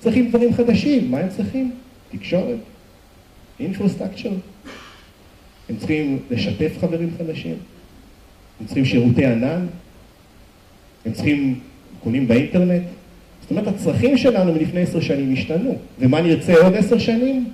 צריכים 0.01 0.29
דברים 0.29 0.53
חדשים. 0.55 1.11
מה 1.11 1.19
הם 1.19 1.29
צריכים? 1.29 1.71
תקשורת, 2.13 2.59
אינפרוסטרקצ'ר. 3.61 4.33
הם 5.69 5.77
צריכים 5.77 6.19
לשתף 6.31 6.73
חברים 6.81 7.11
חדשים, 7.19 7.55
הם 8.61 8.67
צריכים 8.67 8.85
שירותי 8.85 9.27
ענן, 9.27 9.67
הם 11.07 11.13
צריכים, 11.13 11.61
קונים 12.03 12.29
באינטרנט. 12.29 12.83
זאת 13.43 13.51
אומרת, 13.51 13.67
הצרכים 13.67 14.19
שלנו 14.19 14.53
מלפני 14.53 14.81
עשר 14.81 15.01
שנים 15.01 15.33
השתנו. 15.33 15.77
ומה 16.01 16.21
נרצה 16.21 16.55
עוד 16.55 16.75
עשר 16.75 16.99
שנים? 16.99 17.45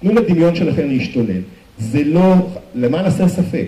תנו 0.00 0.12
לדמיון 0.12 0.54
שלכם 0.54 0.88
להשתולל. 0.88 1.40
זה 1.78 2.04
לא, 2.04 2.34
למען 2.74 3.04
הסר 3.04 3.28
ספק, 3.28 3.66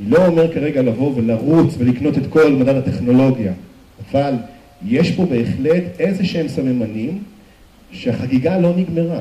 אני 0.00 0.10
לא 0.10 0.26
אומר 0.26 0.54
כרגע 0.54 0.82
לבוא 0.82 1.12
ולרוץ 1.16 1.74
ולקנות 1.78 2.18
את 2.18 2.26
כל 2.28 2.52
מדד 2.52 2.76
הטכנולוגיה. 2.76 3.52
אבל 4.10 4.34
יש 4.86 5.10
פה 5.10 5.26
בהחלט 5.26 5.82
איזה 5.98 6.24
שהם 6.24 6.48
סממנים 6.48 7.18
שהחגיגה 7.92 8.58
לא 8.58 8.72
נגמרה. 8.76 9.20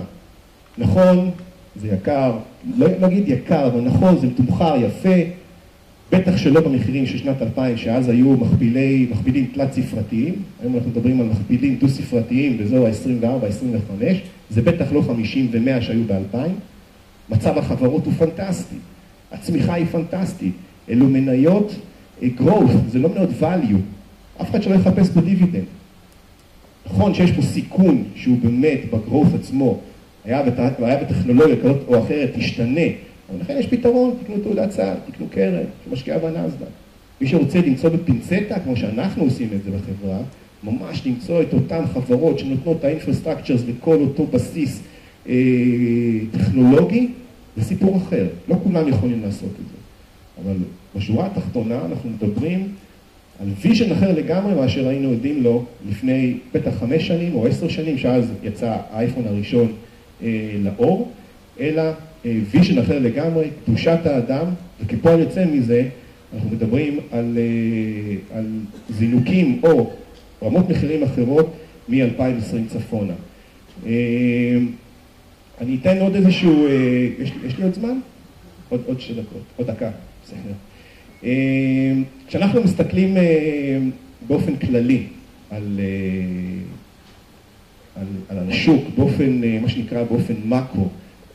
נכון, 0.77 1.29
זה 1.75 1.87
יקר, 1.87 2.33
לא 2.77 2.87
נגיד 3.01 3.29
יקר, 3.29 3.67
אבל 3.67 3.81
נכון, 3.81 4.17
זה 4.17 4.27
מתומחר 4.27 4.75
יפה, 4.85 5.15
בטח 6.11 6.37
שלא 6.37 6.61
במחירים 6.61 7.05
של 7.05 7.17
שנת 7.17 7.41
2000, 7.41 7.77
שאז 7.77 8.09
היו 8.09 8.37
מכפילי, 8.37 9.07
מכפילים 9.11 9.45
תלת 9.53 9.73
ספרתיים, 9.73 10.35
היום 10.61 10.75
אנחנו 10.75 10.89
מדברים 10.89 11.21
על 11.21 11.27
מכפילים 11.27 11.75
דו 11.75 11.89
ספרתיים 11.89 12.57
באזור 12.57 12.87
ה-24-25, 12.87 14.03
זה 14.49 14.61
בטח 14.61 14.91
לא 14.91 15.01
50 15.01 15.47
ו-100 15.51 15.81
שהיו 15.81 16.03
ב-2000. 16.07 16.37
מצב 17.29 17.57
החברות 17.57 18.05
הוא 18.05 18.13
פנטסטי, 18.13 18.75
הצמיחה 19.31 19.73
היא 19.73 19.85
פנטסטית, 19.85 20.53
אלו 20.89 21.05
מניות 21.05 21.75
אה, 22.23 22.27
growth, 22.39 22.89
זה 22.89 22.99
לא 22.99 23.09
מניות 23.09 23.29
value. 23.41 23.77
אף 24.41 24.49
אחד 24.49 24.63
שלא 24.63 24.75
יחפש 24.75 25.09
בדיבידנד. 25.09 25.63
נכון 26.85 27.13
שיש 27.13 27.31
פה 27.31 27.41
סיכון 27.41 28.03
שהוא 28.15 28.37
באמת 28.43 28.79
בגרוף 28.93 29.27
עצמו, 29.35 29.79
היה, 30.25 30.43
בת... 30.43 30.59
היה 30.79 31.03
בטכנולוגיה 31.03 31.55
כזאת 31.63 31.77
או 31.87 32.03
אחרת, 32.03 32.29
תשתנה, 32.35 32.81
אבל 33.31 33.41
לכן 33.41 33.57
יש 33.59 33.67
פתרון, 33.67 34.15
תקנו 34.23 34.37
תעודת 34.43 34.71
סל, 34.71 34.93
תקנו 35.11 35.27
קרן 35.31 35.63
שמשקיעה 35.85 36.19
בנאסדק. 36.19 36.65
מי 37.21 37.27
שרוצה 37.27 37.59
למצוא 37.59 37.89
בפינצטה, 37.89 38.59
כמו 38.59 38.75
שאנחנו 38.75 39.23
עושים 39.23 39.49
את 39.55 39.63
זה 39.63 39.71
בחברה, 39.71 40.17
ממש 40.63 41.01
למצוא 41.05 41.41
את 41.41 41.53
אותן 41.53 41.83
חברות 41.93 42.39
שנותנות 42.39 42.77
את 42.79 42.83
ה 42.83 42.88
infrastructures 42.88 43.61
לכל 43.67 43.95
אותו 43.95 44.25
בסיס 44.25 44.81
אה, 45.29 45.33
טכנולוגי, 46.31 47.07
זה 47.57 47.63
סיפור 47.63 47.97
אחר. 47.97 48.27
לא 48.47 48.55
כולם 48.63 48.87
יכולים 48.87 49.21
לעשות 49.21 49.49
את 49.49 49.65
זה. 49.71 49.77
אבל 50.43 50.57
בשורה 50.95 51.25
התחתונה 51.25 51.79
אנחנו 51.85 52.09
מדברים 52.09 52.67
על 53.41 53.47
vision 53.61 53.91
אחר 53.91 54.11
לגמרי 54.11 54.53
מאשר 54.53 54.87
היינו 54.87 55.11
עדים 55.11 55.43
לו 55.43 55.65
לפני 55.89 56.37
בטח 56.53 56.71
חמש 56.79 57.07
שנים 57.07 57.35
או 57.35 57.47
עשר 57.47 57.67
שנים, 57.67 57.97
שאז 57.97 58.31
יצא 58.43 58.77
האייפון 58.91 59.27
הראשון 59.27 59.71
אה, 60.23 60.27
לאור, 60.63 61.11
אלא 61.59 61.83
vision 62.25 62.77
אחר 62.77 62.99
לגמרי, 62.99 63.47
קדושת 63.65 63.99
האדם, 64.05 64.45
וכפועל 64.81 65.19
יוצא 65.19 65.45
מזה, 65.45 65.87
אנחנו 66.33 66.49
מדברים 66.49 66.99
על, 67.11 67.37
אה, 67.37 68.37
על 68.37 68.45
זינוקים 68.89 69.59
או 69.63 69.91
רמות 70.43 70.69
מחירים 70.69 71.03
אחרות 71.03 71.53
מ-2020 71.89 72.69
צפונה. 72.69 73.13
אה, 73.85 74.57
אני 75.61 75.77
אתן 75.81 75.97
עוד 75.97 76.15
איזשהו, 76.15 76.67
אה, 76.67 76.71
יש, 77.19 77.31
יש 77.45 77.57
לי 77.57 77.63
עוד 77.63 77.73
זמן? 77.73 77.99
עוד, 78.69 78.81
עוד 78.85 79.01
שתי 79.01 79.13
דקות, 79.13 79.41
עוד 79.57 79.67
דקה, 79.67 79.89
בסדר. 80.25 80.53
אה, 81.23 81.93
כשאנחנו 82.27 82.63
מסתכלים 82.63 83.17
אה, 83.17 83.77
באופן 84.27 84.55
כללי 84.55 85.03
על, 85.49 85.79
על, 87.95 88.05
על 88.29 88.37
השוק 88.49 88.83
באופן, 88.97 89.41
מה 89.61 89.69
שנקרא 89.69 90.03
באופן 90.03 90.33
מאקרו, 90.45 90.87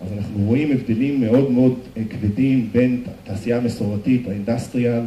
אז 0.07 0.13
אנחנו 0.19 0.39
רואים 0.45 0.73
הבדלים 0.73 1.21
מאוד 1.21 1.51
מאוד 1.51 1.75
כבדים 2.11 2.69
בין 2.73 3.03
התעשייה 3.07 3.57
המסורתית, 3.57 4.29
ה 4.29 4.35
industrial, 4.35 5.03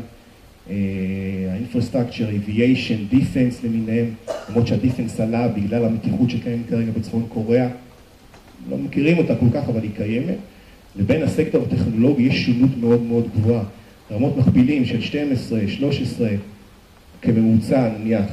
ה 1.52 1.57
infrastructure, 1.57 2.30
aviation, 2.30 3.10
defense 3.10 3.64
למיניהם, 3.64 4.06
למרות 4.50 4.68
שה 4.68 4.83
defense 4.83 5.20
עלה 5.20 5.48
בגלל 5.48 5.86
המתיחות 5.86 6.30
שקיימת 6.30 6.70
כרגע 6.70 6.92
בצפון 6.92 7.26
קוריאה, 7.30 7.70
לא 8.70 8.78
מכירים 8.78 9.18
אותה 9.18 9.36
כל 9.36 9.46
כך, 9.54 9.70
אבל 9.70 9.84
היא 9.84 9.92
קיימת, 9.98 10.38
לבין 10.96 11.24
הסקטור 11.24 11.64
הטכנולוגי 11.64 12.24
יש 12.24 12.46
שונות 12.46 12.78
מאוד 12.80 13.04
מאוד 13.04 13.28
גבוהה. 13.36 13.64
רמות 14.12 14.38
מכפילים 14.38 14.86
של 14.86 15.02
12, 15.02 15.68
13, 15.68 16.30
כממוצע 17.22 17.90
נניח 18.00 18.26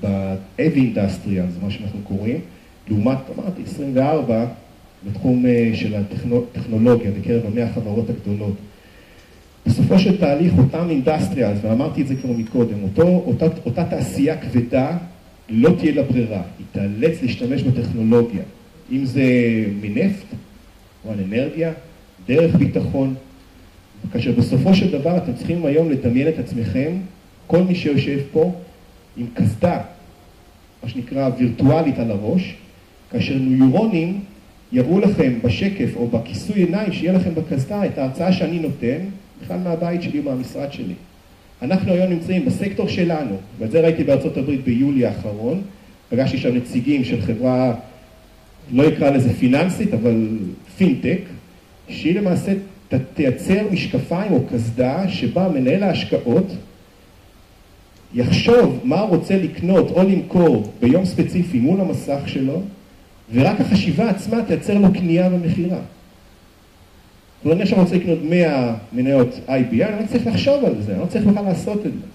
ב-heavy 0.00 0.78
industrial, 0.78 1.50
זה 1.50 1.58
מה 1.62 1.70
שאנחנו 1.70 2.00
קוראים, 2.04 2.40
לעומת, 2.88 3.18
אמרתי, 3.36 3.62
24 3.66 4.46
בתחום 5.06 5.44
של 5.74 5.94
הטכנולוגיה, 5.94 7.10
בקרב 7.10 7.42
המאה 7.46 7.64
החברות 7.64 8.10
הגדולות. 8.10 8.54
בסופו 9.66 9.98
של 9.98 10.18
תהליך, 10.18 10.52
אותם 10.58 10.90
אינדסטריאל, 10.90 11.52
ואמרתי 11.62 12.02
את 12.02 12.06
זה 12.06 12.14
כבר 12.16 12.32
מקודם, 12.32 12.82
אותו, 12.82 13.02
אותה, 13.02 13.46
אותה 13.66 13.84
תעשייה 13.84 14.36
כבדה 14.36 14.96
לא 15.48 15.70
תהיה 15.78 15.94
לה 15.94 16.02
ברירה, 16.02 16.42
היא 16.58 16.66
תיאלץ 16.72 17.22
להשתמש 17.22 17.62
בטכנולוגיה, 17.62 18.42
אם 18.92 19.04
זה 19.04 19.22
מנפט 19.80 20.26
או 21.04 21.12
על 21.12 21.18
אנרגיה, 21.28 21.72
דרך 22.26 22.54
ביטחון, 22.54 23.14
כאשר 24.12 24.32
בסופו 24.32 24.74
של 24.74 24.98
דבר 24.98 25.16
אתם 25.16 25.32
צריכים 25.32 25.66
היום 25.66 25.90
לדמיין 25.90 26.28
את 26.28 26.38
עצמכם, 26.38 26.92
כל 27.46 27.62
מי 27.62 27.74
שיושב 27.74 28.18
פה, 28.32 28.52
עם 29.16 29.26
קסדה, 29.34 29.80
מה 30.82 30.88
שנקרא 30.88 31.30
וירטואלית 31.38 31.98
על 31.98 32.10
הראש, 32.10 32.54
כאשר 33.10 33.34
ניורונים 33.38 34.20
יראו 34.72 35.00
לכם 35.00 35.38
בשקף 35.44 35.96
או 35.96 36.06
בכיסוי 36.06 36.56
עיניים 36.56 36.92
שיהיה 36.92 37.12
לכם 37.12 37.34
בקסדה 37.34 37.86
את 37.86 37.98
ההרצאה 37.98 38.32
שאני 38.32 38.58
נותן, 38.58 38.98
בכלל 39.42 39.58
מהבית 39.58 40.02
שלי 40.02 40.20
ומהמשרד 40.20 40.72
שלי. 40.72 40.94
אנחנו 41.62 41.92
היום 41.92 42.12
נמצאים 42.12 42.44
בסקטור 42.44 42.88
שלנו, 42.88 43.36
ואת 43.58 43.70
זה 43.70 43.80
ראיתי 43.80 44.04
בארצות 44.04 44.36
הברית 44.36 44.64
ביולי 44.64 45.06
האחרון, 45.06 45.62
פגשתי 46.08 46.38
שם 46.38 46.54
נציגים 46.54 47.04
של 47.04 47.20
חברה, 47.20 47.74
לא 48.72 48.88
אקרא 48.88 49.10
לזה 49.10 49.34
פיננסית, 49.34 49.94
אבל 49.94 50.28
פינטק, 50.76 51.20
שהיא 51.88 52.14
למעשה 52.14 52.52
תייצר 53.14 53.62
משקפיים 53.72 54.32
או 54.32 54.40
קסדה 54.52 55.08
שבה 55.08 55.48
מנהל 55.48 55.82
ההשקעות 55.82 56.52
יחשוב 58.14 58.80
מה 58.84 59.00
הוא 59.00 59.08
רוצה 59.08 59.36
לקנות 59.36 59.90
או 59.90 60.02
למכור 60.02 60.72
ביום 60.80 61.04
ספציפי 61.04 61.58
מול 61.58 61.80
המסך 61.80 62.20
שלו, 62.26 62.62
ורק 63.32 63.60
החשיבה 63.60 64.10
עצמה 64.10 64.44
תייצר 64.46 64.78
לו 64.78 64.92
קנייה 64.92 65.28
ומכירה. 65.32 65.78
כלומר, 67.42 67.56
אני 67.56 67.62
עכשיו 67.62 67.78
רוצה 67.78 67.96
לקנות 67.96 68.18
100 68.22 68.74
מניות 68.92 69.28
IBI, 69.48 69.84
אני 69.84 70.02
לא 70.02 70.06
צריך 70.06 70.26
לחשוב 70.26 70.64
על 70.64 70.82
זה, 70.82 70.92
אני 70.92 71.00
לא 71.00 71.06
צריך 71.06 71.26
בכלל 71.26 71.44
לעשות 71.44 71.86
את 71.86 71.92
זה. 71.92 72.06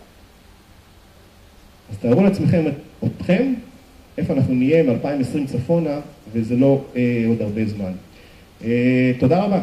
אז 1.91 1.97
תארו 1.97 2.23
לעצמכם 2.23 2.63
אתכם, 3.05 3.53
איפה 4.17 4.33
אנחנו 4.33 4.53
נהיה 4.53 4.83
מ-2020 4.83 5.45
צפונה, 5.45 5.99
וזה 6.33 6.55
לא 6.55 6.81
אה, 6.95 7.23
עוד 7.27 7.41
הרבה 7.41 7.65
זמן. 7.65 7.91
אה, 8.63 9.11
תודה 9.19 9.43
רבה. 9.43 9.61